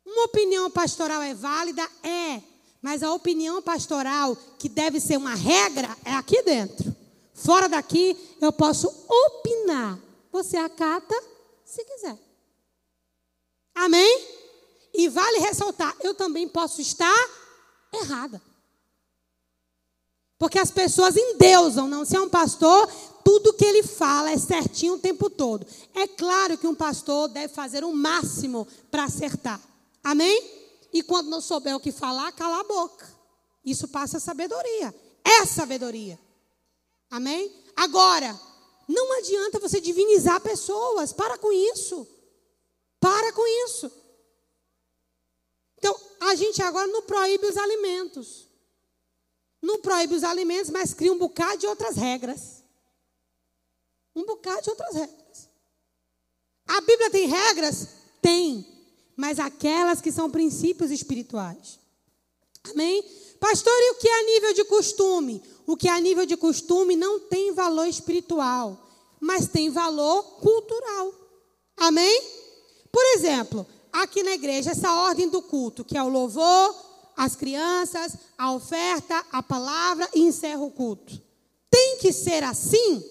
[0.05, 1.83] Uma opinião pastoral é válida?
[2.03, 2.43] É.
[2.83, 6.95] Mas a opinião pastoral, que deve ser uma regra, é aqui dentro.
[7.33, 9.99] Fora daqui, eu posso opinar.
[10.31, 11.15] Você acata
[11.65, 12.19] se quiser.
[13.75, 14.29] Amém?
[14.93, 17.29] E vale ressaltar, eu também posso estar
[17.93, 18.41] errada.
[20.39, 22.05] Porque as pessoas endeusam, não.
[22.05, 22.87] Se é um pastor,
[23.25, 25.67] tudo que ele fala é certinho o tempo todo.
[25.95, 29.61] É claro que um pastor deve fazer o máximo para acertar.
[30.03, 30.51] Amém?
[30.93, 33.09] E quando não souber o que falar, cala a boca.
[33.65, 34.95] Isso passa sabedoria.
[35.25, 36.19] É sabedoria.
[37.11, 37.51] Amém?
[37.75, 38.39] Agora,
[38.87, 41.13] não adianta você divinizar pessoas.
[41.13, 42.07] Para com isso.
[43.01, 43.91] Para com isso.
[45.79, 48.49] Então, a gente agora não proíbe os alimentos.
[49.63, 52.64] Não proíbe os alimentos, mas cria um bocado de outras regras.
[54.15, 55.49] Um bocado de outras regras.
[56.67, 57.89] A Bíblia tem regras?
[58.23, 58.75] Tem
[59.17, 61.79] mas aquelas que são princípios espirituais.
[62.71, 63.05] Amém?
[63.39, 65.43] Pastor, e o que é a nível de costume?
[65.67, 68.79] O que é a nível de costume não tem valor espiritual,
[69.21, 71.13] mas tem valor cultural.
[71.77, 72.23] Amém?
[72.91, 76.75] Por exemplo, aqui na igreja, essa ordem do culto, que é o louvor,
[77.17, 81.21] as crianças, a oferta, a palavra e encerra o culto.
[81.71, 83.05] Tem que ser assim?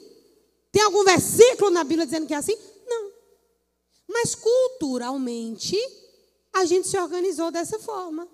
[0.73, 2.57] Tem algum versículo na Bíblia dizendo que é assim?
[4.07, 5.77] Mas culturalmente,
[6.53, 8.27] a gente se organizou dessa forma,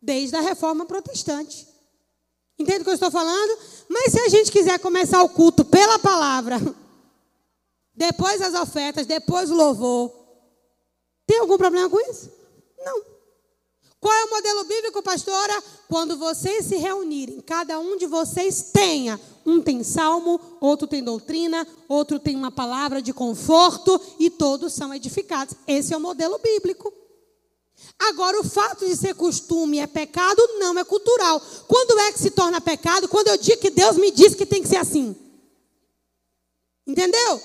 [0.00, 1.68] desde a reforma protestante.
[2.58, 3.58] Entende o que eu estou falando?
[3.88, 6.58] Mas se a gente quiser começar o culto pela palavra,
[7.94, 10.10] depois as ofertas, depois o louvor,
[11.26, 12.30] tem algum problema com isso?
[12.84, 13.11] Não.
[14.02, 15.62] Qual é o modelo bíblico, pastora?
[15.88, 19.18] Quando vocês se reunirem, cada um de vocês tenha.
[19.46, 24.92] Um tem salmo, outro tem doutrina, outro tem uma palavra de conforto e todos são
[24.92, 25.54] edificados.
[25.68, 26.92] Esse é o modelo bíblico.
[27.96, 31.40] Agora, o fato de ser costume é pecado, não é cultural.
[31.68, 33.08] Quando é que se torna pecado?
[33.08, 35.14] Quando eu digo que Deus me disse que tem que ser assim.
[36.84, 37.40] Entendeu?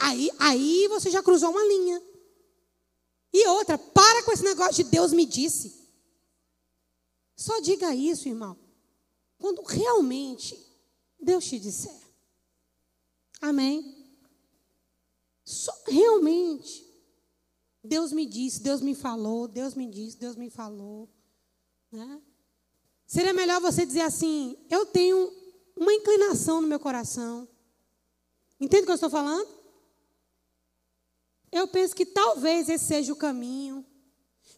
[0.00, 2.02] Aí, aí você já cruzou uma linha.
[3.32, 5.83] E outra, para com esse negócio de Deus me disse.
[7.36, 8.56] Só diga isso, irmão,
[9.38, 10.58] quando realmente
[11.20, 12.00] Deus te disser.
[13.40, 13.94] Amém?
[15.44, 16.84] Só, realmente.
[17.82, 21.08] Deus me disse, Deus me falou, Deus me disse, Deus me falou.
[21.92, 22.22] Né?
[23.06, 25.30] Seria melhor você dizer assim: eu tenho
[25.76, 27.46] uma inclinação no meu coração.
[28.58, 29.48] Entende o que eu estou falando?
[31.52, 33.84] Eu penso que talvez esse seja o caminho.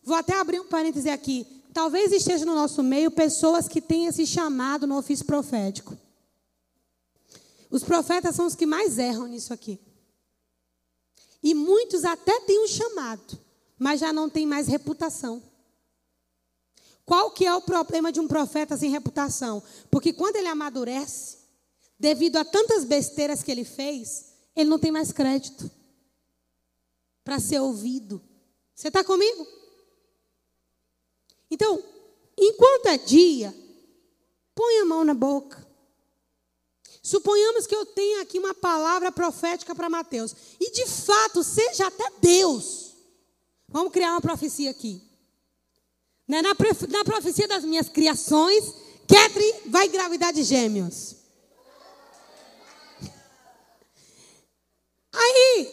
[0.03, 1.47] Vou até abrir um parêntese aqui.
[1.77, 5.95] Talvez esteja no nosso meio pessoas que têm esse chamado no ofício profético.
[7.71, 9.79] Os profetas são os que mais erram nisso aqui.
[11.43, 13.39] E muitos até têm um chamado,
[13.79, 15.43] mas já não têm mais reputação.
[17.05, 19.63] Qual que é o problema de um profeta sem reputação?
[19.91, 21.37] Porque quando ele amadurece,
[22.01, 25.71] devido a tantas besteiras que ele fez, ele não tem mais crédito
[27.23, 28.23] para ser ouvido.
[28.75, 29.66] Você está comigo?
[31.51, 31.83] Então,
[32.37, 33.55] enquanto é dia,
[34.55, 35.67] põe a mão na boca.
[37.03, 40.35] Suponhamos que eu tenha aqui uma palavra profética para Mateus.
[40.59, 42.97] E de fato, seja até Deus.
[43.69, 45.01] Vamos criar uma profecia aqui.
[46.27, 46.49] Né, na,
[46.89, 48.75] na profecia das minhas criações,
[49.07, 51.15] Catherine vai engravidar de gêmeos.
[55.15, 55.73] Aí,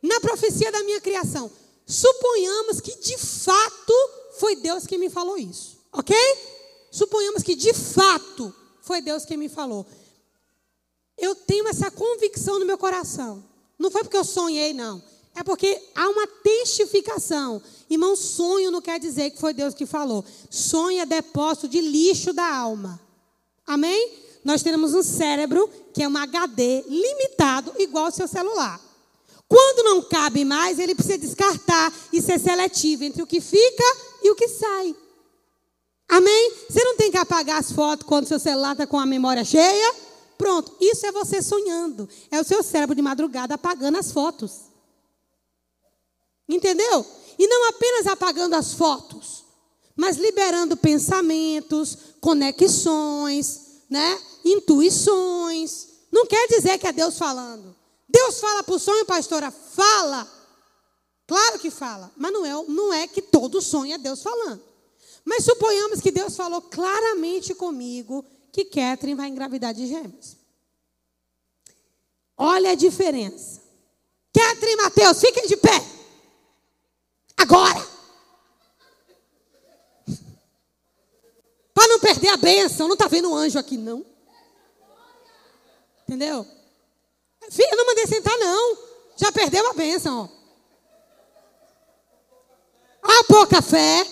[0.00, 1.52] na profecia da minha criação,
[1.86, 3.92] suponhamos que de fato
[4.42, 6.16] foi Deus que me falou isso, ok?
[6.90, 9.86] Suponhamos que de fato foi Deus que me falou.
[11.16, 13.44] Eu tenho essa convicção no meu coração.
[13.78, 15.00] Não foi porque eu sonhei, não.
[15.36, 17.62] É porque há uma testificação.
[17.88, 20.24] Irmão, sonho não quer dizer que foi Deus que falou.
[20.50, 23.00] Sonho é depósito de lixo da alma.
[23.64, 24.12] Amém?
[24.44, 28.80] Nós temos um cérebro que é um HD limitado, igual ao seu celular.
[29.46, 34.30] Quando não cabe mais, ele precisa descartar e ser seletivo entre o que fica e
[34.30, 34.94] o que sai.
[36.08, 36.52] Amém?
[36.68, 39.94] Você não tem que apagar as fotos quando seu celular está com a memória cheia.
[40.36, 42.08] Pronto, isso é você sonhando.
[42.30, 44.62] É o seu cérebro de madrugada apagando as fotos.
[46.48, 47.06] Entendeu?
[47.38, 49.44] E não apenas apagando as fotos,
[49.96, 54.20] mas liberando pensamentos, conexões, né?
[54.44, 55.88] intuições.
[56.10, 57.74] Não quer dizer que é Deus falando.
[58.08, 59.50] Deus fala para o sonho, pastora?
[59.50, 60.28] Fala.
[61.32, 62.12] Claro que fala.
[62.14, 64.62] Mas não é, não é que todo sonho é Deus falando.
[65.24, 68.22] Mas suponhamos que Deus falou claramente comigo
[68.52, 70.36] que Catherine vai engravidar de gêmeos.
[72.36, 73.62] Olha a diferença.
[74.30, 75.82] Catherine e Mateus, fiquem de pé.
[77.34, 77.88] Agora.
[81.72, 82.88] Para não perder a bênção.
[82.88, 84.04] Não está vendo um anjo aqui, não.
[86.02, 86.46] Entendeu?
[87.50, 88.78] Filha, não mandei sentar, não.
[89.16, 90.28] Já perdeu a bênção.
[90.30, 90.41] Ó.
[93.02, 94.06] A pouca fé.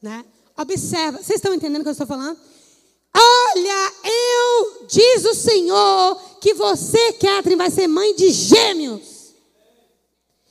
[0.00, 0.24] Né?
[0.56, 1.18] Observa.
[1.18, 2.38] Vocês estão entendendo o que eu estou falando?
[3.14, 9.34] Olha, eu, diz o Senhor, que você, Catherine, vai ser mãe de gêmeos.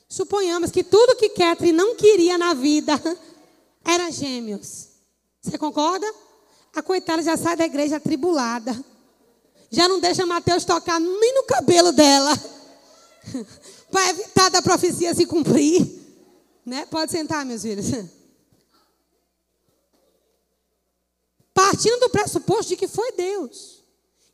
[0.07, 2.99] Suponhamos que tudo que Catherine não queria na vida
[3.85, 4.87] era gêmeos.
[5.41, 6.05] Você concorda?
[6.75, 8.77] A coitada já sai da igreja atribulada.
[9.71, 12.33] Já não deixa Mateus tocar nem no cabelo dela.
[13.91, 15.99] Para evitar da profecia se cumprir.
[16.69, 16.85] Né?
[16.85, 17.87] Pode sentar, meus filhos.
[21.51, 23.83] Partindo do pressuposto de que foi Deus.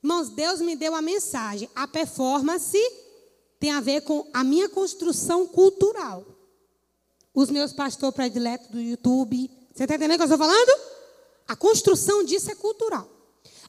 [0.04, 1.70] Irmãos, Deus me deu a mensagem.
[1.74, 2.78] A performance
[3.58, 6.26] tem a ver com a minha construção cultural.
[7.34, 9.50] Os meus pastores prediletos do YouTube.
[9.74, 10.82] Você está entendendo o que eu estou falando?
[11.48, 13.10] A construção disso é cultural.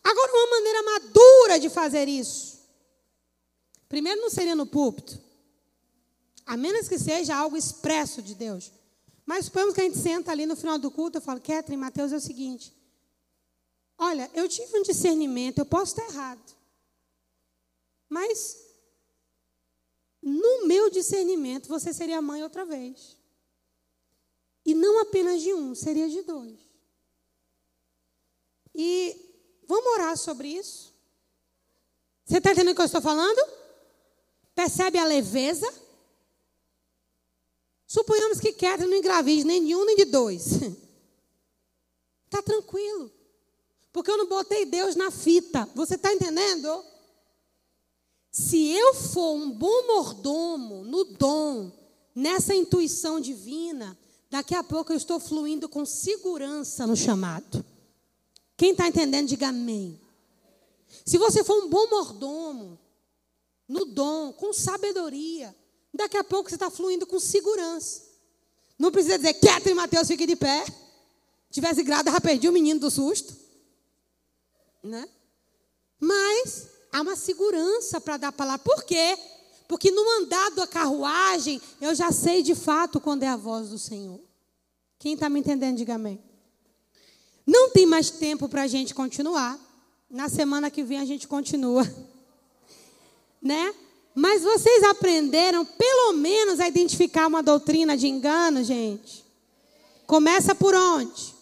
[0.03, 2.59] Agora, uma maneira madura de fazer isso.
[3.89, 5.26] Primeiro, não seria no púlpito.
[6.47, 8.73] A menos que seja algo expresso de Deus.
[9.27, 12.13] Mas suponhamos que a gente senta ali no final do culto e fala, Catherine, Mateus,
[12.13, 12.73] é o seguinte.
[13.99, 16.57] Olha, eu tive um discernimento, eu posso estar errado.
[18.09, 18.57] Mas,
[20.23, 23.17] no meu discernimento, você seria mãe outra vez.
[24.65, 26.59] E não apenas de um, seria de dois.
[28.75, 29.27] E
[29.67, 30.95] Vamos orar sobre isso?
[32.25, 33.41] Você está entendendo o que eu estou falando?
[34.55, 35.67] Percebe a leveza?
[37.87, 40.47] Suponhamos que Catherine não engravide nem de um nem de dois.
[42.25, 43.11] Está tranquilo.
[43.93, 45.69] Porque eu não botei Deus na fita.
[45.75, 46.85] Você está entendendo?
[48.31, 51.73] Se eu for um bom mordomo no dom,
[52.15, 53.97] nessa intuição divina,
[54.29, 57.65] daqui a pouco eu estou fluindo com segurança no chamado.
[58.57, 59.99] Quem está entendendo, diga amém.
[61.05, 62.79] Se você for um bom mordomo,
[63.69, 65.55] no dom, com sabedoria,
[65.97, 68.03] daqui a pouco você está fluindo com segurança.
[68.79, 70.65] Não precisa dizer, quieto e Mateus, fique de pé.
[71.51, 73.35] Tivesse grado, já perdi o menino do susto.
[74.83, 75.09] Né?
[75.99, 78.63] Mas há uma segurança para dar a palavra.
[78.63, 79.17] Por quê?
[79.67, 83.79] Porque no andar da carruagem, eu já sei de fato quando é a voz do
[83.79, 84.21] Senhor.
[84.99, 86.23] Quem está me entendendo, diga amém.
[87.47, 89.59] Não tem mais tempo para a gente continuar.
[90.11, 91.83] Na semana que vem a gente continua.
[93.39, 93.73] Né?
[94.19, 99.23] Mas vocês aprenderam pelo menos a identificar uma doutrina de engano, gente?
[100.07, 101.35] Começa por onde?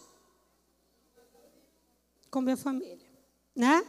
[2.29, 3.07] Com minha família,
[3.55, 3.81] né?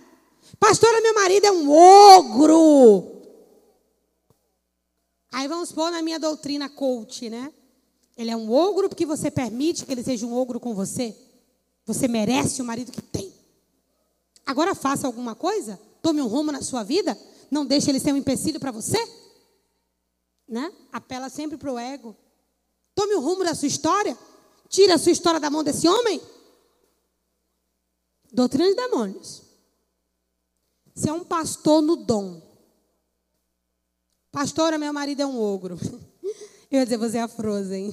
[0.60, 3.24] Pastora, meu marido é um ogro.
[5.32, 7.52] Aí vamos pôr na minha doutrina coach, né?
[8.16, 11.12] Ele é um ogro porque você permite que ele seja um ogro com você.
[11.86, 13.34] Você merece o marido que tem.
[14.46, 17.18] Agora faça alguma coisa, tome um rumo na sua vida,
[17.50, 18.98] não deixe ele ser um empecilho para você.
[20.48, 20.72] Né?
[20.92, 22.16] Apela sempre para o ego.
[22.94, 24.16] Tome o rumo da sua história.
[24.68, 26.20] Tire a sua história da mão desse homem.
[28.32, 29.42] Doutrina de demônios.
[30.94, 32.42] Você é um pastor no dom.
[34.32, 35.78] Pastora, meu marido é um ogro.
[36.70, 37.92] Eu ia dizer, você é a Frozen.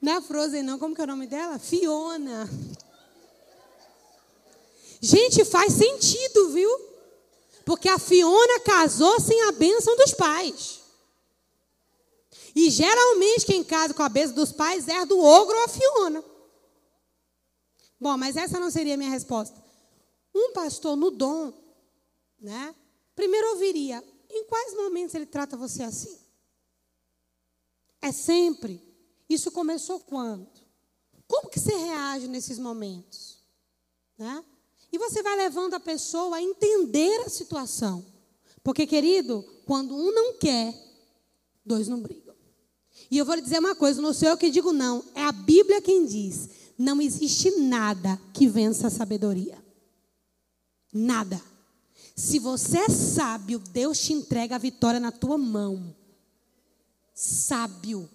[0.00, 0.78] Não é a Frozen, não.
[0.78, 1.58] Como que é o nome dela?
[1.58, 2.48] Fiona.
[5.00, 6.87] Gente, faz sentido, viu?
[7.68, 10.80] Porque a Fiona casou sem a bênção dos pais.
[12.56, 16.24] E geralmente quem casa com a bênção dos pais é do ogro ou a Fiona.
[18.00, 19.62] Bom, mas essa não seria a minha resposta.
[20.34, 21.52] Um pastor no dom,
[22.40, 22.74] né?
[23.14, 26.18] Primeiro ouviria, em quais momentos ele trata você assim?
[28.00, 28.82] É sempre.
[29.28, 30.48] Isso começou quando?
[31.26, 33.44] Como que você reage nesses momentos?
[34.16, 34.42] Né?
[34.92, 38.04] E você vai levando a pessoa a entender a situação.
[38.62, 40.74] Porque, querido, quando um não quer,
[41.64, 42.34] dois não brigam.
[43.10, 45.32] E eu vou lhe dizer uma coisa: não sou eu que digo não, é a
[45.32, 46.48] Bíblia quem diz.
[46.76, 49.62] Não existe nada que vença a sabedoria.
[50.92, 51.40] Nada.
[52.14, 55.94] Se você é sábio, Deus te entrega a vitória na tua mão.
[57.14, 58.08] Sábio.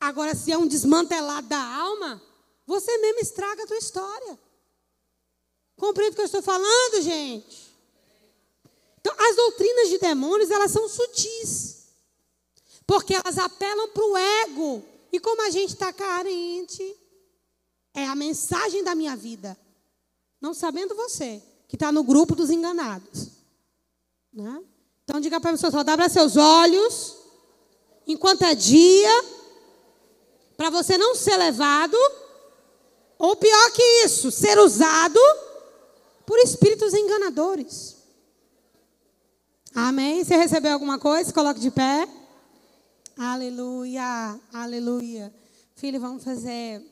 [0.00, 2.20] Agora, se é um desmantelado da alma,
[2.66, 4.38] você mesmo estraga a tua história.
[5.76, 7.72] Compreende o que eu estou falando, gente?
[9.00, 11.88] Então, as doutrinas de demônios, elas são sutis.
[12.86, 14.84] Porque elas apelam para o ego.
[15.12, 16.96] E como a gente está carente,
[17.92, 19.56] é a mensagem da minha vida.
[20.40, 23.28] Não sabendo você, que está no grupo dos enganados.
[24.32, 24.62] Né?
[25.04, 27.16] Então diga para a pessoa, abra seus olhos,
[28.06, 29.24] enquanto é dia,
[30.56, 31.96] para você não ser levado,
[33.18, 35.18] ou pior que isso, ser usado
[36.26, 37.96] por espíritos enganadores.
[39.74, 40.22] Amém?
[40.22, 41.32] Você recebeu alguma coisa?
[41.32, 42.08] Coloque de pé.
[43.18, 45.34] Aleluia, aleluia.
[45.74, 46.82] Filho, vamos fazer